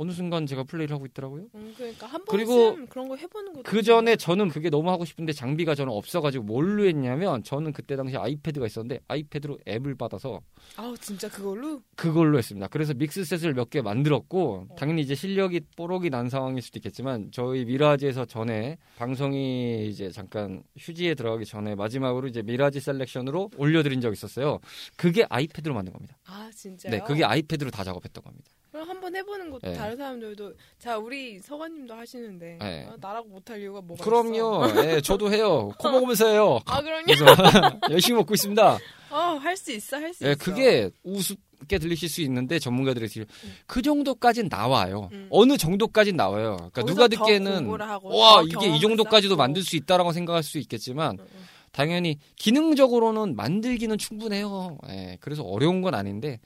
어느 0.00 0.12
순간 0.12 0.46
제가 0.46 0.62
플레이를 0.62 0.94
하고 0.94 1.06
있더라고요. 1.06 1.46
음, 1.56 1.74
그러니까 1.76 2.06
한 2.06 2.24
번쯤 2.24 2.86
그런 2.86 3.08
거 3.08 3.16
해보는 3.16 3.52
것도 3.52 3.62
그 3.64 3.82
전에 3.82 4.14
저는 4.14 4.48
그게 4.48 4.70
너무 4.70 4.90
하고 4.90 5.04
싶은데 5.04 5.32
장비가 5.32 5.74
저는 5.74 5.92
없어가지고 5.92 6.44
뭘로 6.44 6.84
했냐면 6.86 7.42
저는 7.42 7.72
그때 7.72 7.96
당시 7.96 8.16
아이패드가 8.16 8.64
있었는데 8.66 9.00
아이패드로 9.08 9.58
앱을 9.66 9.96
받아서 9.96 10.40
아우 10.76 10.96
진짜 10.98 11.28
그걸로 11.28 11.82
그걸로 11.96 12.38
했습니다. 12.38 12.68
그래서 12.68 12.94
믹스셋을 12.94 13.54
몇 13.54 13.68
개 13.68 13.82
만들었고 13.82 14.66
어. 14.70 14.74
당연히 14.76 15.02
이제 15.02 15.14
실력이 15.16 15.60
뽀록이 15.76 16.08
난 16.10 16.30
상황일 16.30 16.62
수도 16.62 16.78
있겠지만 16.78 17.30
저희 17.32 17.64
미라지에서 17.66 18.24
전에 18.24 18.78
방송이 18.96 19.88
이제 19.88 20.10
잠깐 20.10 20.62
휴지에 20.78 21.14
들어가기 21.16 21.44
전에 21.44 21.74
마지막으로 21.74 22.28
이제 22.28 22.40
미라지 22.42 22.78
selection으로 22.80 23.50
올려드린 23.58 24.00
적이 24.00 24.12
있었어요. 24.12 24.60
그게 24.96 25.26
아이패드로 25.28 25.74
만든 25.74 25.92
겁니다. 25.92 26.16
아 26.24 26.48
진짜요? 26.54 26.90
네, 26.92 27.00
그게 27.04 27.24
아이패드로 27.24 27.70
다 27.72 27.82
작업했던 27.84 28.22
겁니다. 28.24 28.50
그럼 28.78 28.90
한번 28.90 29.16
해보는 29.16 29.50
것도 29.50 29.66
네. 29.66 29.74
다른 29.74 29.96
사람들도 29.96 30.52
자 30.78 30.98
우리 30.98 31.40
서관님도 31.40 31.94
하시는데 31.94 32.58
네. 32.60 32.86
아, 32.88 32.94
나라고 33.00 33.28
못할 33.28 33.60
이유가 33.60 33.80
뭐가 33.80 34.00
있어? 34.00 34.08
그럼요. 34.08 34.66
네, 34.80 35.00
저도 35.00 35.32
해요. 35.32 35.72
코 35.80 35.90
먹으면서 35.90 36.28
해요. 36.28 36.60
아 36.64 36.80
그럼요. 36.80 37.06
열심히 37.90 38.18
먹고 38.18 38.34
있습니다. 38.34 38.78
어할 39.10 39.56
수 39.56 39.72
있어 39.72 39.96
할수 39.96 40.24
예, 40.26 40.30
있어. 40.30 40.38
그게 40.38 40.90
우습게 41.02 41.78
들리실 41.78 42.08
수 42.08 42.22
있는데 42.22 42.60
전문가들이 42.60 43.08
지금 43.08 43.26
음. 43.42 43.54
그 43.66 43.82
정도까진 43.82 44.48
나와요. 44.48 45.08
음. 45.10 45.26
어느 45.30 45.56
정도까진 45.56 46.14
나와요. 46.14 46.56
그러니까 46.56 46.84
누가 46.84 47.08
더 47.08 47.16
듣기에는 47.16 47.80
하고 47.80 48.16
와더 48.16 48.44
이게 48.46 48.76
이 48.76 48.78
정도까지도 48.78 49.32
쌓고. 49.32 49.38
만들 49.38 49.62
수 49.62 49.74
있다라고 49.74 50.12
생각할 50.12 50.44
수 50.44 50.58
있겠지만 50.58 51.16
응, 51.18 51.26
응. 51.28 51.40
당연히 51.72 52.18
기능적으로는 52.36 53.34
만들기는 53.34 53.98
충분해요. 53.98 54.78
예, 54.88 55.18
그래서 55.20 55.42
어려운 55.42 55.82
건 55.82 55.94
아닌데 55.94 56.38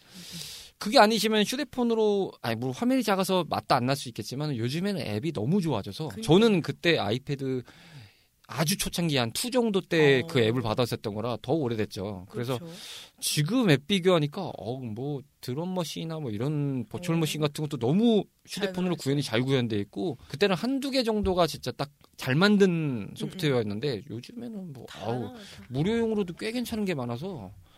그게 0.83 0.99
아니시면 0.99 1.45
휴대폰으로 1.45 2.33
아니 2.43 2.57
뭐 2.57 2.73
화면이 2.73 3.05
작아서 3.05 3.45
맛도 3.49 3.77
안 3.77 3.87
날 3.87 3.95
수 3.95 4.09
있겠지만 4.09 4.57
요즘에는 4.57 5.01
앱이 5.01 5.33
너무 5.33 5.61
좋아져서 5.61 6.09
그러니까. 6.09 6.27
저는 6.27 6.61
그때 6.63 6.99
아이패드 6.99 7.63
아주 8.49 8.77
초창기 8.77 9.15
한2 9.15 9.53
정도 9.53 9.81
때 9.81 10.23
어. 10.25 10.27
그 10.27 10.41
앱을 10.41 10.61
받았었던 10.61 11.15
거라 11.15 11.39
더 11.41 11.53
오래됐죠. 11.53 12.27
그래서 12.29 12.59
그렇죠. 12.59 12.75
지금 13.21 13.71
앱 13.71 13.87
비교하니까 13.87 14.51
어뭐 14.59 15.23
드럼 15.41 15.73
머신이나 15.73 16.19
뭐 16.19 16.33
이런 16.33 16.85
버추얼 16.89 17.17
어. 17.17 17.21
머신 17.21 17.41
같은 17.41 17.63
것도 17.63 17.79
너무 17.79 18.25
잘 18.51 18.65
휴대폰으로. 18.67 18.97
구현이 18.97 19.23
잘 19.23 19.43
구현돼 19.43 19.79
있고 19.79 20.19
그때는 20.29 20.57
한두 20.57 20.91
개 20.91 21.05
정도가 21.05 21.47
진짜 21.47 21.71
딱 21.71 21.91
잘 22.19 22.35
만든 22.37 23.11
소프트웨어였는데 23.17 24.03
요즘에는 24.11 24.73
뭐다 24.75 25.01
아우. 25.07 25.35
무료용으로도 25.71 26.35
꽤 26.35 26.53
괜찮은 26.53 26.85
게 26.85 26.95
많아서 26.95 27.51
아, 27.53 27.72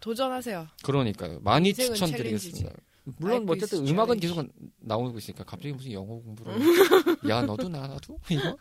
도전하세요. 0.00 0.66
그러니까요 0.82 1.40
많이 1.40 1.72
추천드리겠습니다. 1.72 2.70
물론 3.16 3.46
뭐 3.46 3.54
is 3.54 3.64
어쨌든 3.64 3.88
음악은. 3.88 4.20
계속 4.20 4.46
나오고 4.80 5.16
있으니까 5.16 5.42
갑자기 5.44 5.72
무슨 5.72 5.92
영어 5.92 6.06
공부를 6.20 6.52
야 7.30 7.40
너도 7.40 7.66
나 7.70 7.86
나도 7.86 8.18
이거 8.28 8.54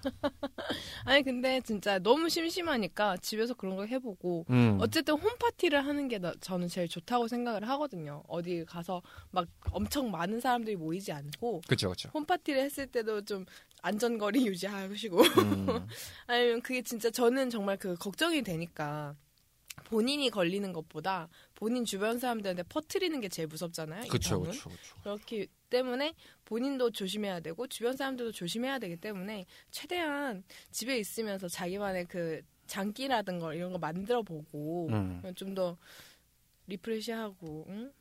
아니 1.04 1.22
근데 1.22 1.60
진짜 1.62 2.00
너무 2.00 2.30
심심하니까 2.30 3.18
집에서 3.18 3.54
그런 3.54 3.76
거 3.76 3.86
해보고 3.86 4.46
음. 4.50 4.78
어쨌든 4.80 5.16
홈 5.16 5.30
파티를 5.38 5.86
하는 5.86 6.08
게 6.08 6.18
나- 6.20 6.34
저는 6.40 6.70
제일 6.70 6.88
좋다고 6.88 7.28
생각을 7.28 7.68
하거든요. 7.68 8.24
어디 8.30 8.64
가서 8.66 9.02
막 9.32 9.48
엄청 9.72 10.10
많은 10.12 10.40
사람들이 10.40 10.78
모이지 10.78 11.12
않고 11.12 11.62
그렇죠 11.68 11.90
그렇죠 11.90 12.10
홈 12.14 12.26
파티를 12.26 12.62
했을 12.62 12.88
때도 12.88 13.26
좀 13.26 13.46
안전거리 13.82 14.48
유지하시고 14.48 15.22
음. 15.22 15.68
아니면 16.28 16.62
그게 16.62 16.82
진짜 16.82 17.10
저는 17.12 17.50
정말 17.50 17.76
그 17.78 17.96
걱정이 17.96 18.42
되니까 18.44 19.14
본인이 19.86 20.30
걸리는 20.30 20.74
것보다 20.74 21.30
본인 21.56 21.86
주변 21.86 22.20
사람들한테 22.20 22.64
퍼트리는 22.64 23.20
게 23.22 23.30
제일 23.30 23.48
무섭잖아요. 23.48 24.06
이 24.06 24.08
그렇죠. 24.08 24.42
그렇죠 24.42 24.70
그렇죠 24.70 24.96
그렇기 25.02 25.48
때문에 25.70 26.14
본인도 26.46 26.92
조심해야 26.92 27.40
되고 27.40 27.68
주변 27.68 27.96
사람들도 27.96 28.32
조심해야 28.32 28.80
되기 28.80 28.98
때문에 28.98 29.46
최대한 29.72 30.44
집에 30.72 30.98
있으면서 30.98 31.48
자기만의 31.48 32.06
그 32.06 32.42
장기라든가 32.68 33.54
이런 33.54 33.72
거 33.72 33.78
만들어 33.78 34.22
보고 34.22 34.88
음. 34.90 35.22
좀더 35.36 35.78
리프레시하고 36.68 37.66
응? 37.70 37.92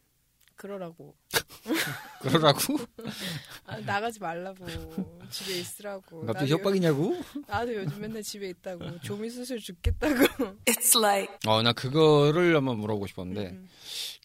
그러라고 0.57 1.15
그러라고 2.23 2.59
아, 3.67 3.77
나가지 3.81 4.19
말라고 4.21 4.67
집에 5.31 5.59
있으라고 5.59 6.25
나도 6.25 6.33
나도 6.41 6.49
요- 6.49 6.55
협박이냐고 6.55 7.17
나도 7.47 7.75
요즘 7.75 8.01
맨날 8.01 8.23
집에 8.23 8.49
있다고 8.49 9.01
조미 9.03 9.31
수술 9.31 9.61
죽겠다고 9.61 10.15
It's 10.67 10.97
like 10.99 11.35
어 11.47 11.63
나 11.63 11.73
그거를 11.73 12.57
한번 12.57 12.79
물어보고 12.79 13.07
싶었는데 13.07 13.51
음. 13.51 13.69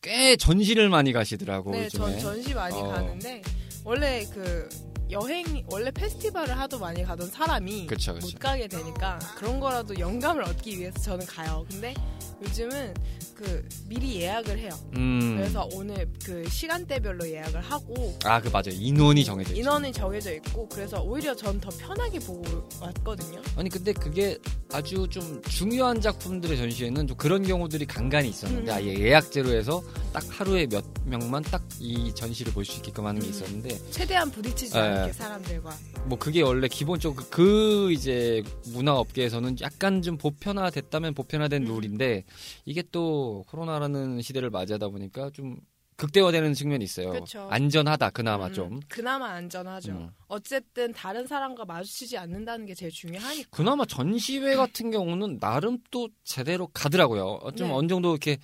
꽤 0.01 0.35
전시를 0.35 0.89
많이 0.89 1.11
가시더라고 1.13 1.71
네, 1.71 1.89
전 1.89 2.07
요즘에. 2.13 2.19
전시 2.21 2.53
많이 2.53 2.75
어. 2.79 2.87
가는데 2.87 3.41
원래 3.83 4.25
그 4.33 4.69
여행 5.11 5.65
원래 5.69 5.91
페스티벌을 5.91 6.57
하도 6.57 6.79
많이 6.79 7.03
가던 7.03 7.29
사람이 7.29 7.87
그쵸, 7.87 8.13
그쵸. 8.13 8.27
못 8.27 8.39
가게 8.39 8.67
되니까 8.67 9.19
그런 9.35 9.59
거라도 9.59 9.97
영감을 9.99 10.43
얻기 10.43 10.79
위해서 10.79 10.97
저는 10.99 11.25
가요. 11.25 11.65
근데 11.69 11.93
요즘은 12.41 12.93
그 13.35 13.67
미리 13.87 14.21
예약을 14.21 14.59
해요. 14.59 14.69
음. 14.95 15.35
그래서 15.37 15.67
오늘 15.73 16.07
그 16.23 16.47
시간대별로 16.47 17.27
예약을 17.27 17.59
하고 17.61 18.15
아, 18.23 18.39
그 18.39 18.49
맞아요. 18.49 18.69
인원이 18.73 19.23
정해져 19.25 19.49
있죠. 19.51 19.61
인원이 19.61 19.91
정해져 19.91 20.33
있고 20.35 20.67
그래서 20.69 21.01
오히려 21.01 21.35
전 21.35 21.59
더 21.61 21.69
편하게 21.69 22.17
보고 22.19 22.43
왔거든요. 22.79 23.39
아니 23.55 23.69
근데 23.69 23.93
그게 23.93 24.37
아주 24.71 25.07
좀 25.09 25.41
중요한 25.43 25.99
작품들의 26.01 26.55
전시회는 26.57 27.07
좀 27.07 27.17
그런 27.17 27.43
경우들이 27.43 27.85
간간히 27.85 28.29
있었는데 28.29 28.71
음. 28.71 28.75
아예 28.75 28.93
예약제로 28.97 29.49
해서 29.49 29.83
딱 30.13 30.23
하루에 30.29 30.65
몇 30.67 30.83
명만 31.05 31.41
딱 31.43 31.61
이 31.79 32.13
전시를 32.13 32.53
볼 32.53 32.63
수 32.63 32.77
있게끔 32.77 33.07
하는 33.07 33.19
게 33.21 33.27
음. 33.27 33.31
있었는데 33.31 33.79
최대한 33.89 34.29
부딪히지 34.29 34.73
네. 34.73 34.79
않게 34.79 35.13
사람들과 35.13 35.75
뭐 36.05 36.17
그게 36.19 36.41
원래 36.43 36.67
기본적으로 36.67 37.25
그 37.31 37.91
이제 37.91 38.43
문화 38.67 38.93
업계에서는 38.93 39.57
약간 39.61 40.03
좀 40.03 40.17
보편화됐다면 40.17 41.15
보편화된 41.15 41.65
음. 41.65 41.73
룰인데 41.73 42.23
이게 42.65 42.83
또 42.91 43.43
코로나라는 43.49 44.21
시대를 44.21 44.49
맞이하다 44.49 44.89
보니까 44.89 45.29
좀 45.31 45.57
극대화되는 45.97 46.53
측면이 46.55 46.83
있어요. 46.83 47.11
그쵸. 47.11 47.47
안전하다 47.51 48.09
그나마 48.09 48.47
음, 48.47 48.53
좀. 48.53 48.79
그나마 48.87 49.29
안전하죠. 49.33 49.91
음. 49.91 50.09
어쨌든 50.27 50.91
다른 50.93 51.27
사람과 51.27 51.65
마주치지 51.65 52.17
않는다는 52.17 52.65
게 52.65 52.73
제일 52.73 52.91
중요하니까. 52.91 53.49
그나마 53.51 53.85
전시회 53.85 54.55
같은 54.55 54.89
경우는 54.89 55.39
나름 55.39 55.77
또 55.91 56.09
제대로 56.23 56.67
가더라고요. 56.73 57.39
어, 57.43 57.51
좀 57.51 57.67
네. 57.67 57.73
어느 57.73 57.87
정도 57.87 58.09
이렇게 58.11 58.39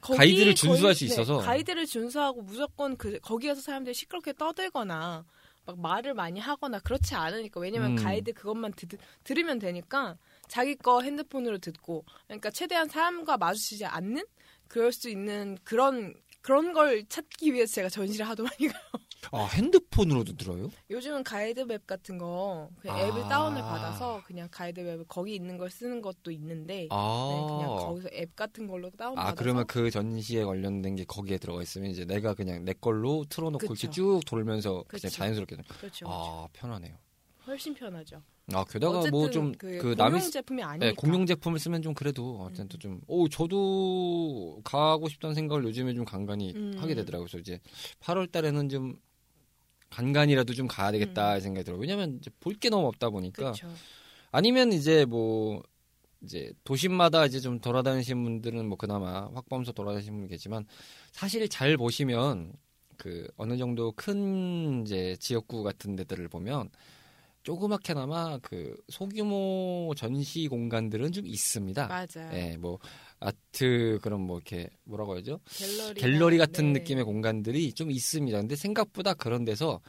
거기 0.00 0.16
가이드를 0.18 0.54
준수할 0.54 0.80
거의- 0.82 0.94
수 0.94 1.04
네, 1.04 1.12
있어서. 1.12 1.36
가이드를 1.38 1.84
준수하고 1.84 2.40
무조건 2.42 2.96
그 2.96 3.18
거기에서 3.20 3.60
사람들이 3.60 3.92
시끄럽게 3.92 4.32
떠들거나 4.34 5.24
막 5.66 5.78
말을 5.80 6.14
많이 6.14 6.38
하거나 6.40 6.78
그렇지 6.78 7.14
않으니까 7.14 7.60
왜냐면 7.60 7.98
음. 7.98 8.02
가이드 8.02 8.32
그것만 8.32 8.72
드, 8.74 8.86
들으면 9.24 9.58
되니까 9.58 10.16
자기 10.48 10.74
거 10.74 11.00
핸드폰으로 11.00 11.58
듣고 11.58 12.04
그러니까 12.26 12.50
최대한 12.50 12.88
사람과 12.88 13.36
마주치지 13.36 13.84
않는 13.84 14.24
그럴 14.68 14.92
수 14.92 15.08
있는 15.08 15.56
그런 15.64 16.14
그런 16.46 16.72
걸 16.72 17.04
찾기 17.08 17.52
위해서 17.54 17.74
제가 17.74 17.88
전시를 17.88 18.28
하도 18.28 18.44
많이 18.44 18.68
가요. 18.68 18.82
아 19.32 19.46
핸드폰으로도 19.46 20.36
들어요? 20.36 20.70
요즘은 20.90 21.24
가이드 21.24 21.60
맵 21.62 21.84
같은 21.88 22.18
거그 22.18 22.88
아. 22.88 23.00
앱을 23.00 23.28
다운을 23.28 23.62
받아서 23.62 24.22
그냥 24.24 24.46
가이드 24.52 24.78
맵 24.78 25.08
거기 25.08 25.34
있는 25.34 25.58
걸 25.58 25.70
쓰는 25.70 26.00
것도 26.00 26.30
있는데 26.30 26.86
아. 26.92 27.26
네, 27.28 27.46
그냥 27.52 27.76
거기서 27.84 28.10
앱 28.12 28.36
같은 28.36 28.68
걸로 28.68 28.90
다운 28.90 29.18
아 29.18 29.34
그러면 29.34 29.66
그 29.66 29.90
전시에 29.90 30.44
관련된 30.44 30.94
게 30.94 31.04
거기에 31.04 31.38
들어가 31.38 31.62
있으면 31.62 31.90
이제 31.90 32.04
내가 32.04 32.34
그냥 32.34 32.64
내 32.64 32.72
걸로 32.74 33.24
틀어놓고 33.28 33.66
그쵸. 33.66 33.72
이렇게 33.72 33.90
쭉 33.90 34.20
돌면서 34.24 34.84
그냥 34.86 35.00
그쵸. 35.02 35.08
자연스럽게 35.08 35.56
그렇죠. 35.80 36.06
아 36.08 36.46
편하네요. 36.52 36.96
훨씬 37.48 37.74
편하죠. 37.74 38.22
아 38.52 38.64
게다가 38.64 39.10
뭐 39.10 39.28
좀 39.30 39.52
그, 39.58 39.78
그 39.78 39.94
남이 39.98 40.20
쓰- 40.20 40.30
제품이 40.30 40.62
아니니까. 40.62 40.86
네, 40.86 40.92
공용 40.92 41.26
제품을 41.26 41.58
쓰면 41.58 41.82
좀 41.82 41.94
그래도 41.94 42.38
어쨌든 42.42 42.78
좀, 42.78 43.00
오, 43.08 43.28
저도 43.28 44.60
가고 44.62 45.08
싶다는 45.08 45.34
생각을 45.34 45.64
요즘에 45.64 45.94
좀 45.94 46.04
간간히 46.04 46.52
음. 46.54 46.74
하게 46.78 46.94
되더라고요. 46.94 47.26
그래서 47.26 47.38
이제 47.38 47.58
8월 48.00 48.30
달에는 48.30 48.68
좀 48.68 49.00
간간이라도 49.90 50.54
좀 50.54 50.68
가야 50.68 50.92
되겠다 50.92 51.34
음. 51.36 51.40
생각이 51.40 51.64
들어요. 51.64 51.80
왜냐면 51.80 52.18
이제 52.20 52.30
볼 52.40 52.54
게 52.58 52.70
너무 52.70 52.86
없다 52.86 53.10
보니까. 53.10 53.52
그렇죠. 53.52 53.68
아니면 54.30 54.72
이제 54.72 55.04
뭐, 55.06 55.62
이제 56.22 56.52
도심마다 56.64 57.26
이제 57.26 57.40
좀 57.40 57.58
돌아다니시는 57.60 58.22
분들은 58.22 58.68
뭐 58.68 58.76
그나마 58.78 59.28
확보하면서 59.34 59.72
돌아다니시는 59.72 60.18
분 60.20 60.28
계지만 60.28 60.66
사실 61.12 61.48
잘 61.48 61.76
보시면 61.76 62.52
그 62.96 63.28
어느 63.36 63.56
정도 63.56 63.92
큰 63.92 64.82
이제 64.82 65.16
지역구 65.20 65.62
같은 65.62 65.94
데들을 65.96 66.28
보면 66.28 66.70
조그맣게나마 67.56 68.38
그 68.42 68.76
소규모 68.88 69.94
전시 69.96 70.48
공간들은 70.48 71.12
좀 71.12 71.26
있습니다. 71.28 71.86
맞아요. 71.86 72.30
예, 72.34 72.56
뭐 72.56 72.80
아트 73.20 74.00
그런 74.02 74.20
뭐 74.22 74.38
이렇게 74.38 74.68
뭐라고 74.82 75.16
하죠? 75.16 75.38
갤러리 75.56 76.00
갤러리 76.00 76.38
같은 76.38 76.72
느낌의 76.72 77.04
공간들이 77.04 77.72
좀 77.72 77.92
있습니다. 77.92 78.36
근데 78.38 78.56
생각보다 78.56 79.14
그런 79.14 79.44
데서 79.44 79.80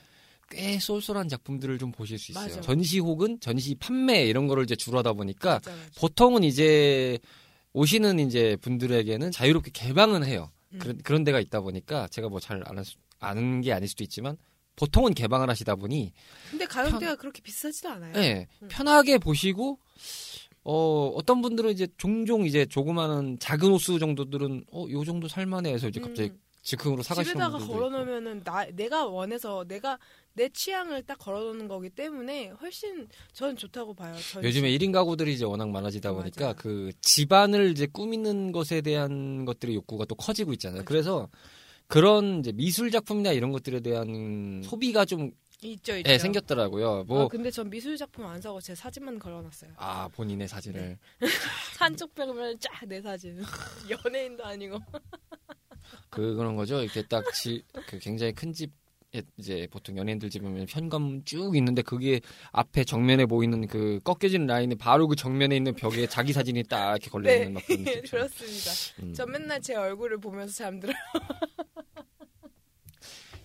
꽤 0.51 0.77
쏠쏠한 0.79 1.29
작품들을 1.29 1.79
좀 1.79 1.91
보실 1.91 2.19
수 2.19 2.31
있어요. 2.31 2.45
맞아. 2.45 2.61
전시 2.61 2.99
혹은 2.99 3.39
전시 3.41 3.73
판매 3.73 4.23
이런 4.25 4.47
거를 4.47 4.63
이제 4.63 4.75
주로 4.75 4.99
하다 4.99 5.13
보니까 5.13 5.55
맞아, 5.55 5.71
맞아. 5.71 5.99
보통은 5.99 6.43
이제 6.43 7.17
오시는 7.73 8.19
이제 8.19 8.55
분들에게는 8.61 9.31
자유롭게 9.31 9.71
개방은 9.73 10.23
해요. 10.23 10.51
음. 10.73 10.79
그런 10.79 10.97
그런 10.99 11.23
데가 11.23 11.39
있다 11.39 11.61
보니까 11.61 12.07
제가 12.09 12.29
뭐 12.29 12.39
잘 12.39 12.61
아는 12.67 12.83
수- 12.83 12.97
아는 13.19 13.61
게 13.61 13.73
아닐 13.73 13.87
수도 13.89 14.03
있지만 14.03 14.37
보통은 14.77 15.13
개방을 15.13 15.49
하시다 15.49 15.75
보니 15.75 16.13
근데 16.49 16.65
가격대가 16.65 17.15
그렇게 17.15 17.41
비싸지도 17.41 17.89
않아요. 17.89 18.13
예, 18.15 18.47
음. 18.61 18.69
편하게 18.69 19.17
보시고 19.17 19.79
어 20.63 21.07
어떤 21.15 21.41
분들은 21.41 21.71
이제 21.71 21.87
종종 21.97 22.45
이제 22.45 22.65
조그마한 22.65 23.39
작은 23.39 23.69
호수 23.69 23.99
정도들은 23.99 24.65
어요 24.71 25.03
정도 25.03 25.27
살만해 25.27 25.73
해서 25.73 25.87
이제 25.89 25.99
갑자기 25.99 26.29
음, 26.29 26.39
즉흥으로 26.61 27.01
사가시는 27.01 27.33
집에다가. 27.35 27.57
걸어놓으면은 27.57 28.43
나 28.43 28.65
내가 28.73 29.05
원해서 29.05 29.63
내가 29.67 29.97
내 30.33 30.49
취향을 30.49 31.03
딱 31.03 31.17
걸어놓는 31.17 31.67
거기 31.67 31.89
때문에 31.89 32.49
훨씬 32.49 33.07
저는 33.33 33.55
좋다고 33.55 33.93
봐요. 33.95 34.13
전시. 34.31 34.45
요즘에 34.45 34.69
1인 34.77 34.91
가구들이 34.91 35.33
이제 35.33 35.45
워낙 35.45 35.69
많아지다 35.69 36.11
보니까 36.11 36.47
맞아. 36.47 36.61
그 36.61 36.91
집안을 37.01 37.71
이제 37.71 37.87
꾸미는 37.87 38.51
것에 38.51 38.81
대한 38.81 39.45
것들의 39.45 39.73
욕구가 39.75 40.05
또 40.05 40.15
커지고 40.15 40.51
있잖아요. 40.53 40.79
그쵸. 40.81 40.87
그래서 40.87 41.29
그런 41.87 42.39
이제 42.39 42.51
미술 42.51 42.91
작품이나 42.91 43.31
이런 43.31 43.51
것들에 43.51 43.79
대한 43.79 44.61
소비가 44.63 45.05
좀 45.05 45.31
있죠, 45.61 45.95
있죠. 45.97 46.11
예, 46.11 46.17
생겼더라고요. 46.19 47.05
뭐 47.05 47.23
아, 47.23 47.27
근데 47.27 47.49
전 47.49 47.69
미술 47.69 47.97
작품 47.97 48.25
안 48.25 48.39
사고 48.41 48.61
제 48.61 48.75
사진만 48.75 49.17
걸어놨어요. 49.17 49.71
아 49.77 50.07
본인의 50.09 50.47
사진을 50.47 50.97
한쪽 51.79 52.13
벽면 52.13 52.59
쫙 52.59 52.85
내 52.87 53.01
사진. 53.01 53.41
연예인도 53.89 54.45
아니고. 54.45 54.79
그 56.09 56.35
그런 56.35 56.55
거죠. 56.55 56.81
이렇게 56.83 57.01
딱그 57.03 57.61
굉장히 57.99 58.33
큰집 58.33 58.71
이제 59.37 59.67
보통 59.71 59.97
연예인들 59.97 60.29
집이면 60.29 60.67
현관 60.69 61.23
쭉 61.25 61.55
있는데 61.55 61.81
그게 61.81 62.19
앞에 62.51 62.83
정면에 62.83 63.25
보이는 63.25 63.65
그 63.65 63.99
꺾여진 64.03 64.45
라인에 64.45 64.75
바로 64.75 65.07
그 65.07 65.15
정면에 65.15 65.55
있는 65.55 65.73
벽에 65.73 66.05
자기 66.07 66.33
사진이 66.33 66.63
딱 66.63 66.91
이렇게 66.91 67.09
걸려 67.09 67.33
있는 67.33 67.53
막 67.53 67.65
그런. 67.65 67.83
네. 67.83 68.01
그렇습니다. 68.01 68.71
음. 69.01 69.13
전 69.13 69.31
맨날 69.31 69.61
제 69.61 69.73
얼굴을 69.75 70.19
보면서 70.19 70.53
잠들어요. 70.53 70.95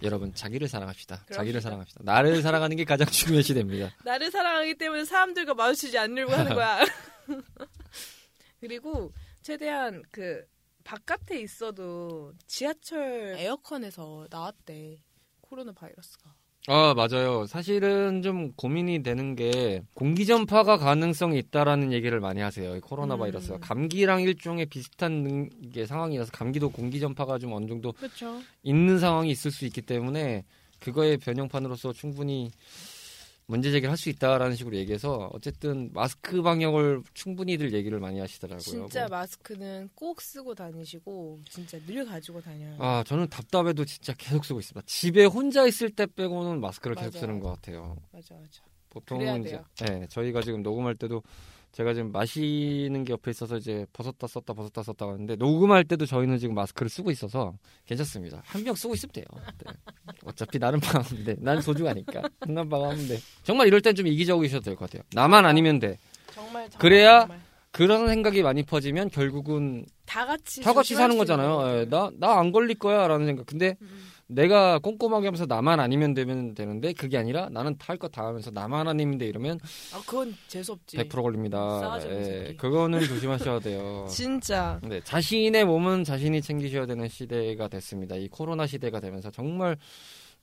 여러분 0.03 0.35
자기를 0.35 0.69
사랑합시다. 0.69 1.17
그럽시다. 1.17 1.37
자기를 1.37 1.61
사랑합시다. 1.61 2.01
나를 2.05 2.43
사랑하는 2.43 2.77
게 2.77 2.85
가장 2.85 3.07
중요시 3.07 3.55
됩니다. 3.55 3.95
나를 4.05 4.31
사랑하기 4.31 4.77
때문에 4.77 5.05
사람들과 5.05 5.55
마주치지 5.55 5.99
않으려고 5.99 6.33
하는 6.33 6.55
거야. 6.55 6.85
그리고 8.61 9.13
최대한 9.43 10.03
그 10.11 10.45
바깥에 10.85 11.41
있어도 11.41 12.33
지하철 12.47 13.35
에어컨에서 13.39 14.27
나왔대. 14.31 15.01
코로나 15.41 15.73
바이러스가. 15.73 16.35
아 16.69 16.95
맞아요. 16.95 17.45
사실은 17.47 18.23
좀 18.23 18.53
고민이 18.53 19.03
되는 19.03 19.35
게 19.35 19.83
공기 19.95 20.25
전파가 20.27 20.77
가능성이 20.77 21.39
있다라는 21.39 21.93
얘기를 21.93 22.21
많이 22.21 22.41
하세요. 22.41 22.77
이 22.77 22.81
코로나 22.81 23.15
음. 23.15 23.19
바이러스가 23.21 23.59
감기랑 23.59 24.23
일종의 24.23 24.67
비슷한 24.67 25.25
능- 25.25 25.49
게 25.73 25.87
상황이라서 25.87 26.31
감기도 26.31 26.71
공기 26.71 27.01
전파가 27.01 27.39
좀 27.41 27.53
어느 27.53 27.67
정도 27.67 27.91
그렇죠. 27.93 28.41
있는 28.63 29.01
상황이 29.01 29.31
있을 29.31 29.51
수 29.51 29.65
있기 29.67 29.83
때문에 29.83 30.45
그거의 30.79 31.17
변형판으로서 31.19 31.93
충분히 31.95 32.53
문제 33.53 33.71
제기를 33.71 33.91
할 33.91 33.99
수 33.99 34.09
있다라는 34.09 34.57
식으로 34.57 34.75
얘기해서 34.79 35.29
어쨌든 35.35 35.91
마스크 35.93 36.41
방역을 36.41 37.03
충분히들 37.13 37.75
얘기를 37.75 38.01
많이 38.01 38.19
하시더라고요. 38.19 38.61
진짜 38.63 39.01
뭐. 39.07 39.19
마스크는 39.19 39.91
꼭 39.95 40.23
쓰고 40.23 40.55
다니시고 40.55 41.39
진짜 41.51 41.79
늘 41.87 42.07
가지고 42.07 42.41
다녀요. 42.41 42.75
아 42.79 43.05
저는 43.07 43.29
답답해도 43.29 43.85
진짜 43.85 44.15
계속 44.17 44.45
쓰고 44.47 44.59
있습니다. 44.61 44.87
집에 44.87 45.27
혼자 45.27 45.67
있을 45.67 45.91
때 45.91 46.07
빼고는 46.07 46.61
마스크를 46.63 46.97
계속 46.97 47.11
맞아요. 47.13 47.21
쓰는 47.21 47.41
것 47.41 47.51
같아요. 47.51 47.97
맞아 48.11 48.35
맞아. 48.35 48.63
보통은 48.89 49.45
이제. 49.45 49.61
네, 49.81 50.07
저희가 50.09 50.41
지금 50.43 50.63
녹음할 50.63 50.95
때도 50.97 51.23
제가 51.73 51.95
지금 51.95 52.13
마시는 52.13 53.05
게 53.05 53.13
옆에 53.15 53.31
있어서 53.31 53.57
이제 53.57 53.87
벗었다 53.95 54.27
썼다 54.27 54.53
벗었다 54.53 54.83
썼다 54.83 55.07
하는데 55.07 55.37
녹음할 55.37 55.85
때도 55.85 56.05
저희는 56.05 56.39
지금 56.39 56.55
마스크를 56.55 56.91
쓰고 56.91 57.11
있어서 57.11 57.55
괜찮습니다. 57.87 58.43
한명 58.45 58.75
쓰고 58.75 58.93
있으면 58.95 59.13
돼요. 59.13 59.25
네. 59.65 59.73
어차피 60.25 60.59
나는 60.59 60.81
방하는데 60.81 61.37
난 61.39 61.63
소중하니까 61.63 62.23
난 62.47 62.69
방하면 62.69 63.09
돼. 63.09 63.19
정말 63.43 63.67
이럴 63.69 63.81
땐 63.81 63.95
좀 63.95 64.07
이기적이셔도 64.07 64.63
될 64.65 64.77
것 64.77 64.91
같아요. 64.91 65.03
나만 65.15 65.47
아니면 65.47 65.79
돼. 65.79 65.97
정말, 66.33 66.69
정말 66.69 66.79
그래야 66.79 67.21
정말. 67.21 67.41
그런 67.71 68.07
생각이 68.07 68.43
많이 68.43 68.63
퍼지면 68.65 69.09
결국은 69.09 69.87
다 70.05 70.27
같이 70.27 70.61
다 70.61 70.75
같이 70.75 70.95
사는 70.95 71.17
거잖아요. 71.17 71.57
거죠. 71.57 71.79
예, 71.79 71.85
나나 71.87 72.39
안 72.39 72.53
걸릴 72.53 72.79
거야라는 72.79 73.25
생각. 73.25 73.47
근데 73.47 73.77
음. 73.81 74.05
내가 74.35 74.79
꼼꼼하게 74.79 75.27
하면서 75.27 75.47
나만 75.47 75.81
아니면 75.81 76.15
되면 76.15 76.55
되는데 76.55 76.93
그게 76.93 77.19
아니라 77.19 77.49
나는 77.51 77.77
다할거다 77.79 78.25
하면서 78.27 78.51
나만 78.51 78.89
아니면 78.89 79.19
돼 79.19 79.27
이러면 79.27 79.59
아 79.95 80.01
그건 80.07 80.35
재수 80.49 80.73
없지. 80.73 80.97
100% 80.97 81.23
걸립니다. 81.23 81.99
예. 82.07 82.55
그거는 82.57 83.01
조심하셔야 83.07 83.61
돼요. 83.61 84.07
진짜. 84.11 84.81
네, 84.83 85.01
자신의 85.03 85.65
몸은 85.65 86.05
자신이 86.05 86.43
챙기셔야 86.43 86.87
되는 86.87 87.09
시대가 87.09 87.69
됐습니다. 87.69 88.17
이 88.17 88.29
코로나 88.29 88.67
시대가 88.67 89.01
되면서 89.01 89.31
정말 89.31 89.77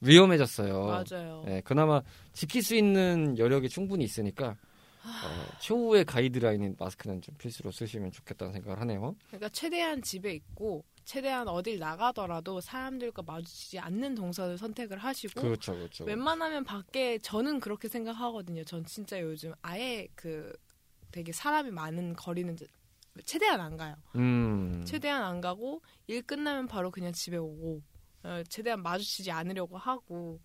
위험해졌어요. 0.01 0.85
맞아요. 0.85 1.43
예, 1.47 1.61
그나마 1.63 2.01
지킬 2.33 2.63
수 2.63 2.75
있는 2.75 3.37
여력이 3.37 3.69
충분히 3.69 4.05
있으니까 4.05 4.55
어, 5.03 5.57
최후의 5.59 6.05
가이드라인인 6.05 6.75
마스크는 6.77 7.21
좀 7.21 7.35
필수로 7.37 7.71
쓰시면 7.71 8.11
좋겠다는 8.11 8.53
생각을 8.53 8.79
하네요. 8.81 9.15
그러니까 9.27 9.49
최대한 9.49 10.01
집에 10.01 10.33
있고 10.33 10.83
최대한 11.09 11.47
어딜 11.47 11.79
나가더라도 11.79 12.61
사람들과 12.61 13.23
마주치지 13.23 13.79
않는 13.79 14.13
동선을 14.13 14.59
선택을 14.59 14.99
하시고 14.99 15.41
그렇죠, 15.41 15.73
그렇죠. 15.73 16.03
웬만하면 16.03 16.63
밖에 16.63 17.17
저는 17.17 17.61
그렇게 17.61 17.87
생각하거든요. 17.87 18.63
전 18.63 18.85
진짜 18.85 19.19
요즘 19.19 19.51
아예 19.63 20.07
그 20.13 20.55
되게 21.11 21.31
사람이 21.31 21.71
많은 21.71 22.13
거리는 22.13 22.55
최대한 23.25 23.59
안 23.59 23.75
가요. 23.75 23.95
음, 24.17 24.83
최대한 24.85 25.23
안 25.23 25.41
가고 25.41 25.81
일 26.05 26.21
끝나면 26.21 26.67
바로 26.67 26.91
그냥 26.91 27.11
집에 27.11 27.37
오고 27.37 27.81
어, 28.21 28.43
최대한 28.47 28.83
마주치지 28.83 29.31
않으려고 29.31 29.79
하고 29.79 30.39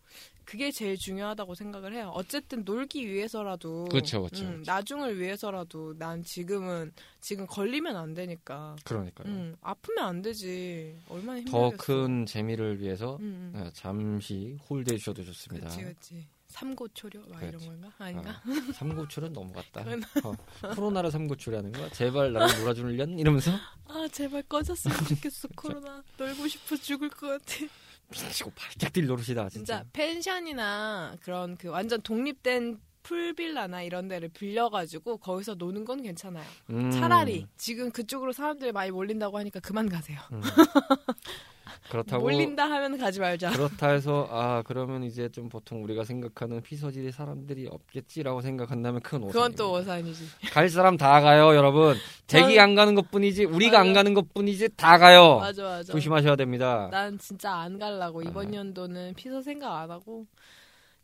그게 0.44 0.70
제일 0.70 0.96
중요하다고 0.96 1.54
생각을 1.54 1.94
해요. 1.94 2.11
어쨌든 2.14 2.64
놀기 2.64 3.07
위해서라도 3.09 3.87
그렇죠, 3.87 4.22
그렇죠, 4.22 4.44
음, 4.44 4.50
그렇죠. 4.52 4.70
나중을 4.70 5.18
위해서라도 5.18 5.94
난 5.98 6.22
지금은 6.22 6.92
지금 7.20 7.46
걸리면 7.46 7.96
안 7.96 8.14
되니까 8.14 8.76
그러니까요. 8.85 9.26
음, 9.26 9.57
아프면 9.62 10.04
안 10.04 10.22
되지 10.22 10.96
얼마나 11.09 11.38
힘들겠어. 11.40 11.70
더 11.70 11.76
큰 11.76 12.26
재미를 12.26 12.80
위해서 12.80 13.16
음, 13.16 13.52
음. 13.54 13.64
예, 13.66 13.70
잠시 13.72 14.57
홀드해 14.68 14.98
주셔도 14.98 15.24
좋습니다. 15.24 15.68
그렇지 15.68 15.83
그렇지. 15.83 16.26
삼고초려 16.48 17.20
막 17.28 17.38
이런 17.42 17.50
그렇지. 17.52 17.66
건가 17.66 17.90
아닌가? 17.98 18.30
어, 18.30 19.28
너무 19.33 19.52
같다. 19.52 19.83
그건- 19.83 20.02
어, 20.22 20.74
코로나를 20.74 21.11
삼고출하는 21.11 21.72
거야? 21.72 21.88
제발 21.88 22.33
나랑 22.33 22.61
놀아주려는 22.61 23.18
이러면서 23.18 23.50
아 23.88 24.07
제발 24.12 24.42
꺼졌으면 24.44 24.96
좋겠어 25.09 25.48
코로나 25.57 26.02
놀고 26.16 26.46
싶어 26.46 26.76
죽을 26.76 27.09
것 27.09 27.26
같아. 27.28 27.66
미치고 28.10 28.52
발짝 28.54 28.92
뛸 28.92 29.06
노릇이다 29.06 29.48
진짜 29.48 29.48
진짜. 29.50 29.84
펜션이나 29.92 31.16
그런 31.20 31.56
그 31.56 31.68
완전 31.68 32.00
독립된 32.02 32.80
풀빌라나 33.02 33.82
이런 33.82 34.08
데를 34.08 34.28
빌려가지고 34.30 35.18
거기서 35.18 35.54
노는 35.54 35.84
건 35.84 36.02
괜찮아요. 36.02 36.46
음, 36.70 36.90
차라리 36.90 37.46
지금 37.56 37.90
그쪽으로 37.90 38.32
사람들이 38.32 38.72
많이 38.72 38.90
몰린다고 38.90 39.38
하니까 39.38 39.60
그만 39.60 39.88
가세요. 39.88 40.18
음. 40.32 40.40
그렇다고 41.90 42.22
몰린다 42.24 42.64
하면 42.64 42.98
가지 42.98 43.20
말자. 43.20 43.50
그렇다 43.53 43.88
해서 43.90 44.27
아 44.31 44.62
그러면 44.66 45.03
이제 45.05 45.29
좀 45.31 45.48
보통 45.48 45.83
우리가 45.85 46.05
생각하는 46.05 46.61
피서지의 46.62 47.12
사람들이 47.12 47.68
없겠지라고 47.70 48.40
생각한다면 48.40 49.00
큰 49.03 49.22
오산. 49.22 49.33
그건 49.33 49.55
또 49.55 49.72
오산이지. 49.72 50.24
갈 50.53 50.68
사람 50.68 50.96
다 50.96 51.20
가요, 51.20 51.55
여러분. 51.55 51.96
저는- 52.27 52.59
안 52.59 52.74
가는 52.74 52.94
것뿐이지 52.94 53.44
우리가 53.44 53.79
맞아. 53.79 53.81
안 53.88 53.92
가는 53.94 54.14
것뿐이지 54.14 54.68
다 54.77 54.98
가요. 54.98 55.38
맞아 55.38 55.62
맞아. 55.62 55.92
조심하셔야 55.92 56.37
됩니다. 56.37 56.88
난 56.90 57.18
진짜 57.18 57.53
안 57.55 57.79
갈라고 57.79 58.22
이번 58.22 58.48
아. 58.48 58.57
연도는 58.59 59.14
피서 59.14 59.42
생각 59.42 59.74
안 59.77 59.90
하고 59.90 60.27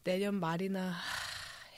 내년 0.04 0.34
말이나 0.36 0.80
하, 0.80 0.94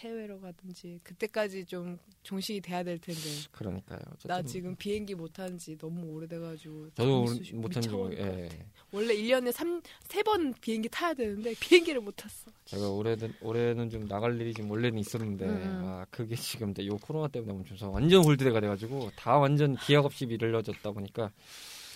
해외로 0.02 0.40
가든지 0.40 0.98
그때까지 1.04 1.64
좀 1.64 1.98
종식이 2.24 2.60
돼야 2.60 2.82
될 2.82 2.98
텐데 2.98 3.20
그러니까요. 3.52 4.00
나 4.26 4.42
지금 4.42 4.74
비행기 4.76 5.14
못 5.14 5.32
탄 5.32 5.56
지 5.58 5.78
너무 5.78 6.04
오래돼가지고 6.12 6.90
저도 6.94 7.26
못 7.55 7.67
탄 7.67 7.81
지 7.83 7.92
것 7.92 8.12
예. 8.14 8.48
원래 8.90 9.14
1년에 9.14 9.52
3, 9.52 9.80
3번 10.08 10.54
비행기 10.60 10.88
타야 10.88 11.14
되는데 11.14 11.54
비행기를 11.58 12.00
못 12.00 12.14
탔어 12.16 12.50
제가 12.64 12.90
올해는 12.90 13.32
올해는 13.40 13.88
좀 13.90 14.06
나갈 14.08 14.38
일이 14.40 14.52
지금 14.52 14.70
원래는 14.70 14.98
있었는데 14.98 15.44
음. 15.46 15.82
아 15.84 16.04
그게 16.10 16.34
지금 16.34 16.74
요 16.84 16.96
코로나 16.98 17.28
때문에 17.28 17.52
멈춰서 17.52 17.88
완전 17.90 18.24
hold가 18.24 18.61
돼가지고 18.60 19.10
다 19.16 19.38
완전 19.38 19.76
기약 19.76 20.04
없이 20.04 20.26
미뤄졌다 20.26 20.90
보니까 20.90 21.30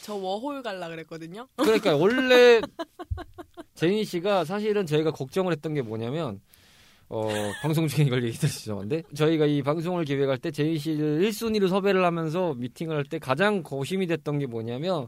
저 0.03 0.15
워홀 0.15 0.63
갈라 0.63 0.89
그랬거든요 0.89 1.49
그러니까 1.57 1.97
원래 1.97 2.61
제인 3.75 4.05
씨가 4.05 4.45
사실은 4.45 4.87
저희가 4.87 5.11
걱정을 5.11 5.53
했던 5.53 5.75
게 5.75 5.83
뭐냐면 5.83 6.41
어 7.09 7.29
방송 7.63 7.87
중에 7.87 8.05
이걸 8.05 8.25
얘기 8.25 8.37
드리죠. 8.37 8.83
저희가 9.15 9.47
이 9.47 9.63
방송을 9.63 10.05
기획할 10.05 10.39
때 10.39 10.51
제인 10.51 10.77
씨를 10.79 11.21
1순위로 11.23 11.69
섭외를 11.69 12.05
하면서 12.05 12.55
미팅을 12.55 12.97
할 12.97 13.05
때 13.05 13.19
가장 13.21 13.63
고심이 13.63 14.07
됐던 14.09 14.41
게 14.41 14.47
뭐냐면 14.47 15.07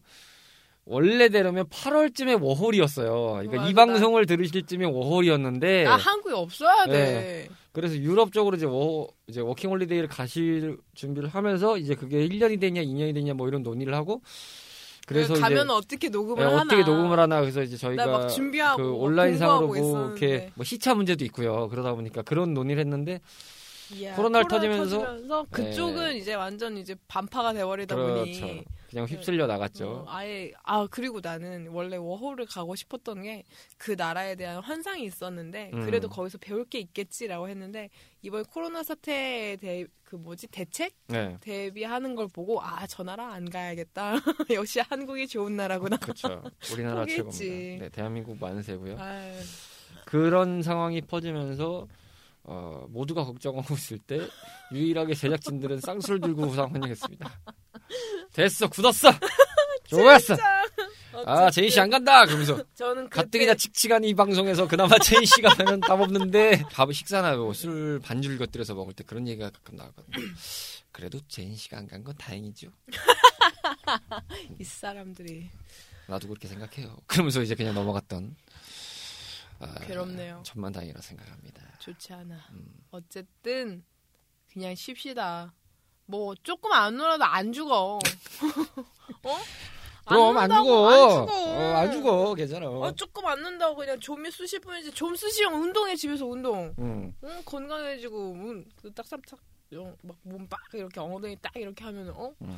원래대로면 0.84 1.66
8월쯤에 1.66 2.40
워홀이었어요. 2.42 3.32
그러니까 3.42 3.56
이 3.68 3.74
맞아, 3.74 3.84
나- 3.84 3.92
방송을 3.92 4.26
들으실 4.26 4.64
쯤에 4.66 4.84
워홀이었는데 4.87 5.84
나 5.84 5.96
한국에 5.96 6.34
없어야 6.34 6.87
돼 6.87 6.92
네. 6.92 7.48
그래서 7.72 7.96
유럽 7.96 8.32
쪽으로 8.32 8.56
이제 8.56 8.64
워 8.66 9.08
이제 9.26 9.40
워킹 9.40 9.68
홀리데이를 9.70 10.08
가실 10.08 10.78
준비를 10.94 11.28
하면서 11.28 11.76
이제 11.76 11.94
그게 11.94 12.26
1년이 12.26 12.58
되냐 12.61 12.80
2년이 12.82 13.12
되냐 13.14 13.34
뭐 13.34 13.48
이런 13.48 13.62
논의를 13.62 13.94
하고 13.94 14.22
그래서 15.09 15.33
이제 15.33 15.40
가면 15.40 15.71
어떻게 15.71 16.11
녹음을 16.11 16.42
예, 16.42 16.47
하나 16.47 16.61
어떻게 16.61 16.85
녹음을 16.85 17.18
하나 17.18 17.40
그래서 17.40 17.62
이제 17.62 17.79
저희가 17.79 18.29
준비하고 18.29 18.83
그막 18.83 19.01
온라인상으로 19.01 19.66
뭐 19.66 19.77
이렇게. 19.77 20.51
뭐 20.55 20.64
시차 20.64 20.94
문제도 20.94 21.25
있고요. 21.25 21.68
그러다 21.71 21.94
보니까 21.94 22.21
그런 22.21 22.53
논의를 22.53 22.81
했는데 22.83 23.23
이야, 23.94 24.14
코로나를 24.16 24.44
코로나 24.46 24.61
터지면서 24.68 24.98
터지면서 24.98 25.46
그쪽은 25.51 26.16
이제 26.16 26.35
완전 26.35 26.77
이제 26.77 26.94
반파가 27.09 27.53
돼버리다 27.53 27.96
보니 27.96 28.38
그렇죠. 28.40 28.64
그냥 28.90 29.07
휩쓸려 29.07 29.46
나갔죠. 29.46 29.88
어, 29.88 30.05
아예 30.09 30.53
아 30.62 30.87
그리고 30.90 31.20
나는 31.22 31.68
원래 31.68 31.96
워홀을 31.96 32.46
가고 32.46 32.74
싶었던 32.74 33.22
게 33.22 33.44
그 33.79 33.92
나라에 33.92 34.35
대한 34.35 34.61
환상이 34.62 35.05
있었는데 35.05 35.70
음. 35.72 35.85
그래도 35.85 36.09
거기서 36.09 36.38
배울 36.38 36.64
게 36.64 36.79
있겠지라고 36.81 37.48
했는데 37.48 37.90
이번 38.22 38.44
코로나 38.44 38.83
사태에 38.83 39.57
대해 39.57 39.87
그 40.03 40.16
뭐지 40.16 40.48
대책 40.48 40.92
네. 41.07 41.37
대비하는 41.40 42.14
걸 42.16 42.27
보고 42.29 42.61
아 42.61 42.87
저 42.88 43.03
나라 43.05 43.33
안 43.33 43.48
가야겠다 43.48 44.14
역시 44.53 44.81
한국이 44.81 45.29
좋은 45.29 45.57
나라구나 45.57 45.96
그렇죠. 45.98 46.42
우리나라. 46.72 47.05
최고입니다. 47.07 47.85
네, 47.85 47.88
대한민국 47.90 48.38
만세고요. 48.40 48.96
아유, 48.98 49.33
그런 50.05 50.62
상황이 50.62 51.01
퍼지면서 51.03 51.87
어, 52.50 52.87
모두가 52.88 53.24
걱정하고 53.24 53.74
있을 53.74 53.98
때 53.98 54.26
유일하게 54.72 55.14
제작진들은 55.14 55.80
쌍수를 55.80 56.20
들고 56.20 56.44
우상 56.44 56.72
환영했습니다. 56.72 57.40
됐어, 58.32 58.68
굳었어. 58.68 59.11
좋았어. 59.87 60.34
아, 61.26 61.50
제인 61.50 61.68
씨안 61.68 61.90
간다. 61.90 62.24
그러면서 62.24 62.62
저는 62.74 63.11
가뜩이나 63.11 63.54
칙칙한 63.54 64.04
이 64.04 64.14
방송에서 64.14 64.66
그나마 64.66 64.98
제인 64.98 65.24
씨가 65.26 65.50
하면 65.58 65.80
답 65.80 66.00
없는데 66.00 66.62
밥 66.72 66.90
식사나 66.92 67.37
뭐 67.37 67.52
술 67.52 68.00
반주를 68.03 68.38
곁들여서 68.38 68.74
먹을 68.74 68.94
때 68.94 69.04
그런 69.04 69.26
얘기가 69.28 69.50
가끔 69.50 69.76
나거든요. 69.76 70.24
그래도 70.92 71.20
제인 71.28 71.54
씨가 71.56 71.76
안 71.78 71.87
간 71.87 72.02
건 72.04 72.14
다행이죠. 72.16 72.68
이 74.58 74.64
사람들이 74.64 75.50
나도 76.06 76.28
그렇게 76.28 76.48
생각해요. 76.48 76.96
그러면서 77.06 77.42
이제 77.42 77.54
그냥 77.54 77.74
넘어갔던 77.74 78.37
아, 79.61 79.75
괴롭네요. 79.81 80.42
천만다행이라 80.44 81.01
생각합니다. 81.01 81.62
좋지 81.79 82.12
않아. 82.12 82.37
음. 82.53 82.66
어쨌든 82.90 83.85
그냥 84.53 84.75
쉽시다. 84.75 85.55
뭐 86.07 86.35
조금 86.42 86.73
안 86.73 86.97
놀아도 86.97 87.25
안 87.25 87.53
죽어. 87.53 87.99
어? 89.25 89.38
그럼 90.07 90.38
안 90.38 90.49
논다고 90.49 90.64
죽어. 90.64 90.88
안 90.88 91.27
죽어. 91.27 91.33
어, 91.33 91.77
안 91.77 91.92
죽어. 91.92 92.35
괜찮아. 92.35 92.66
어, 92.66 92.92
조금 92.92 93.27
안 93.27 93.42
논다고 93.42 93.77
그냥 93.77 94.01
좀이 94.01 94.31
쑤실 94.31 94.61
뿐이지. 94.61 94.92
좀 94.92 95.14
쑤시면 95.14 95.53
운동해 95.53 95.94
집에서 95.94 96.25
운동. 96.25 96.75
응. 96.79 97.14
응, 97.23 97.42
건강해지고 97.44 98.33
응, 98.33 98.64
그 98.81 98.92
딱삼탁 98.94 99.38
막몸빡 100.02 100.59
이렇게 100.72 100.98
엉덩이 100.98 101.37
딱 101.42 101.52
이렇게 101.54 101.85
하면 101.85 102.09
어 102.16 102.31
응. 102.40 102.57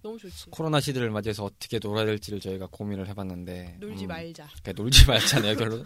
너무 0.00 0.16
좋지. 0.16 0.50
코로나 0.50 0.78
시대를 0.80 1.10
맞이해서 1.10 1.44
어떻게 1.44 1.80
놀아야 1.82 2.04
될지를 2.04 2.38
저희가 2.38 2.68
고민을 2.70 3.08
해봤는데 3.08 3.78
놀지 3.80 4.04
음, 4.04 4.08
말자. 4.08 4.46
그러니까 4.62 4.80
놀지 4.82 5.06
말잖아요 5.08 5.56
결론. 5.56 5.84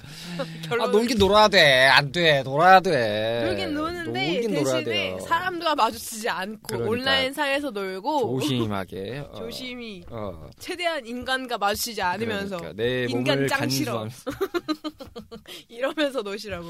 결론 0.69 0.85
아 0.89 0.91
놀긴 0.93 1.17
놀아야 1.19 1.49
돼. 1.49 1.87
안 1.87 2.13
돼. 2.13 2.43
놀아야 2.43 2.81
돼. 2.81 3.45
놀긴 3.47 3.75
노는데 3.75 4.33
놀긴 4.33 4.51
대신에. 4.51 5.19
사람들과 5.21 5.75
마주치지 5.75 6.29
않고 6.29 6.61
그러니까. 6.67 6.91
온라인 6.91 7.33
상에서 7.33 7.71
놀고 7.71 8.41
조심하게. 8.41 9.25
어, 9.33 9.35
조심히 9.35 10.03
어. 10.11 10.47
최대한 10.59 11.07
인간과 11.07 11.57
마주치지 11.57 12.03
않으면서 12.03 12.59
그러니까 12.59 12.83
내 12.83 13.07
인간 13.09 13.37
몸을 13.37 13.49
짱 13.49 13.67
싫어. 13.71 14.07
이러면서 15.69 16.21
노시라고. 16.21 16.67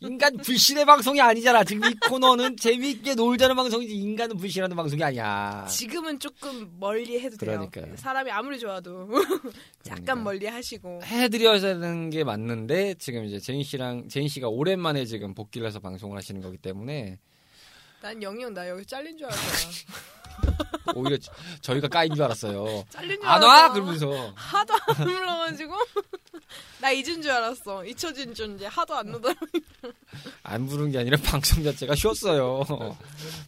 인간 0.00 0.36
불신의 0.36 0.84
방송이 0.84 1.20
아니잖아. 1.22 1.64
지금 1.64 1.88
이 1.90 1.94
코너는 2.08 2.56
재미있게 2.58 3.14
놀자 3.14 3.45
는 3.48 3.54
방송이지 3.56 3.94
인간은 3.96 4.36
불신하는 4.36 4.76
방송이 4.76 5.02
아니야. 5.02 5.66
지금은 5.68 6.18
조금 6.18 6.68
멀리 6.80 7.20
해도 7.20 7.36
돼요. 7.36 7.52
그러니까요. 7.70 7.96
사람이 7.96 8.30
아무리 8.30 8.58
좋아도 8.58 9.08
잠깐 9.82 10.04
그러니까. 10.04 10.14
멀리 10.16 10.46
하시고. 10.46 11.00
해드려야 11.04 11.60
되는 11.60 12.10
게 12.10 12.24
맞는데 12.24 12.94
지금 12.94 13.24
이제 13.24 13.38
제인 13.38 13.62
씨랑 13.62 14.08
제인 14.08 14.28
씨가 14.28 14.48
오랜만에 14.48 15.04
지금 15.04 15.34
복귀를 15.34 15.66
해서 15.66 15.78
방송을 15.80 16.16
하시는 16.16 16.40
거기 16.40 16.56
때문에 16.58 17.18
난 18.00 18.22
영영 18.22 18.54
나 18.54 18.68
여기 18.68 18.84
잘린 18.84 19.16
줄 19.18 19.26
알았잖아. 19.26 19.72
오히려 20.94 21.16
저- 21.18 21.32
저희가 21.62 21.88
까인 21.88 22.14
줄 22.14 22.22
알았어요. 22.24 22.84
잘린 22.90 23.18
줄안 23.20 23.42
알았어. 23.42 23.46
와? 23.46 23.72
그러면서 23.72 24.32
하도 24.34 24.74
안 24.74 24.94
불러가지고 25.04 25.74
나 26.80 26.90
잊은 26.92 27.22
줄 27.22 27.30
알았어. 27.30 27.84
잊혀진 27.84 28.34
존재 28.34 28.66
하도 28.66 28.94
안 28.94 29.10
노더라. 29.10 29.34
안 30.44 30.66
부른 30.66 30.92
게 30.92 30.98
아니라 30.98 31.16
방송 31.22 31.64
자체가 31.64 31.94
쉬었어요. 31.96 32.62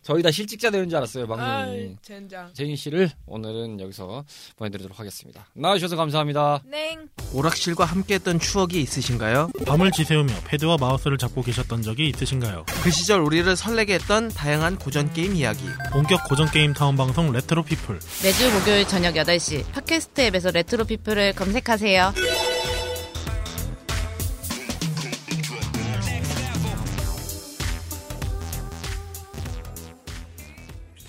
저희 0.02 0.22
다 0.22 0.30
실직자 0.30 0.70
되는 0.70 0.88
줄 0.88 0.96
알았어요 0.98 1.26
방송이. 1.28 1.50
아이 1.50 1.96
젠장. 2.02 2.52
제인 2.54 2.74
씨를 2.74 3.10
오늘은 3.26 3.78
여기서 3.80 4.24
보내드리도록 4.56 4.98
하겠습니다. 4.98 5.46
나와주셔서 5.54 5.94
감사합니다. 5.96 6.62
냉. 6.64 7.08
오락실과 7.32 7.84
함께했던 7.84 8.40
추억이 8.40 8.80
있으신가요? 8.80 9.50
밤을 9.66 9.92
지새우며 9.92 10.32
패드와 10.46 10.76
마우스를 10.78 11.18
잡고 11.18 11.42
계셨던 11.42 11.82
적이 11.82 12.08
있으신가요? 12.08 12.64
그 12.82 12.90
시절 12.90 13.20
우리를 13.20 13.54
설레게 13.56 13.94
했던 13.94 14.28
다양한 14.38 14.78
고전 14.78 15.12
게임 15.12 15.34
이야기. 15.34 15.64
본격 15.92 16.22
고전 16.28 16.48
게임 16.52 16.72
타운 16.72 16.96
방송 16.96 17.32
레트로 17.32 17.64
피플. 17.64 17.98
매주 18.22 18.52
목요일 18.52 18.86
저녁 18.86 19.14
8시 19.14 19.68
팟캐스트 19.72 20.20
앱에서 20.20 20.52
레트로 20.52 20.84
피플을 20.84 21.32
검색하세요. 21.32 22.12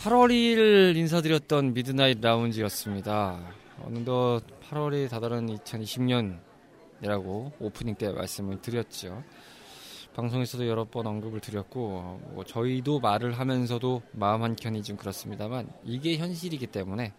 팔월 0.01 0.29
2일 0.29 0.95
인사드렸던 0.95 1.75
미드나잇 1.75 2.19
라운지였습니다. 2.21 3.41
어느덧 3.83 4.41
8월이 4.71 5.07
다다른 5.07 5.55
2020년이라고 5.55 7.51
오프닝 7.59 7.93
때 7.93 8.09
말씀을 8.09 8.59
드렸죠. 8.59 9.23
방송에서도 10.19 10.67
여러 10.67 10.83
번 10.83 11.07
언급을 11.07 11.39
드렸고 11.39 12.19
뭐 12.33 12.43
저희도 12.43 12.99
말을 12.99 13.39
하면서도 13.39 14.01
마음 14.11 14.43
한켠이 14.43 14.83
좀 14.83 14.97
그렇습니다만 14.97 15.71
이게 15.85 16.17
현실이기 16.17 16.67
때문에 16.67 17.13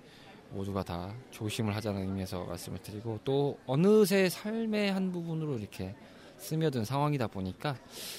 모두가 0.50 0.82
다 0.82 1.14
조심을 1.30 1.74
하자는 1.76 2.02
의미에서 2.02 2.44
말씀을 2.44 2.78
드리고 2.78 3.20
또 3.24 3.58
어느새 3.66 4.28
삶의 4.28 4.92
한 4.92 5.12
부분으로 5.12 5.58
이렇게 5.58 5.94
스며든 6.36 6.84
상황이다 6.84 7.28
보니까 7.28 7.76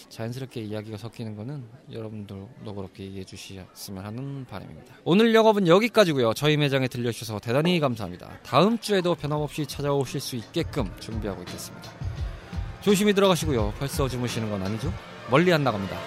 자연스럽게 0.10 0.62
이야기가 0.62 0.98
섞이는 0.98 1.36
거는 1.36 1.63
여러분들도 1.91 2.76
그렇게 2.76 3.06
이해해 3.06 3.24
주셨으면 3.24 4.06
하는 4.06 4.46
바람입니다. 4.46 4.96
오늘 5.04 5.34
영업은 5.36 5.67
여기까지고요. 5.67 6.34
저희 6.34 6.58
매장에 6.58 6.88
들려주셔서 6.88 7.39
대단히 7.39 7.80
감사합니다. 7.80 8.39
다음 8.44 8.80
주에도 8.80 9.15
변함없이 9.15 9.65
찾아오실 9.65 10.20
수 10.20 10.36
있게끔 10.36 10.91
준비하고 11.00 11.41
있겠습니다. 11.41 12.11
조심히 12.82 13.13
들어가시고요. 13.13 13.74
벌써 13.78 14.08
주무시는 14.08 14.50
건 14.50 14.63
아니죠? 14.63 14.91
멀리 15.30 15.54
안 15.54 15.63
나갑니다. 15.63 15.98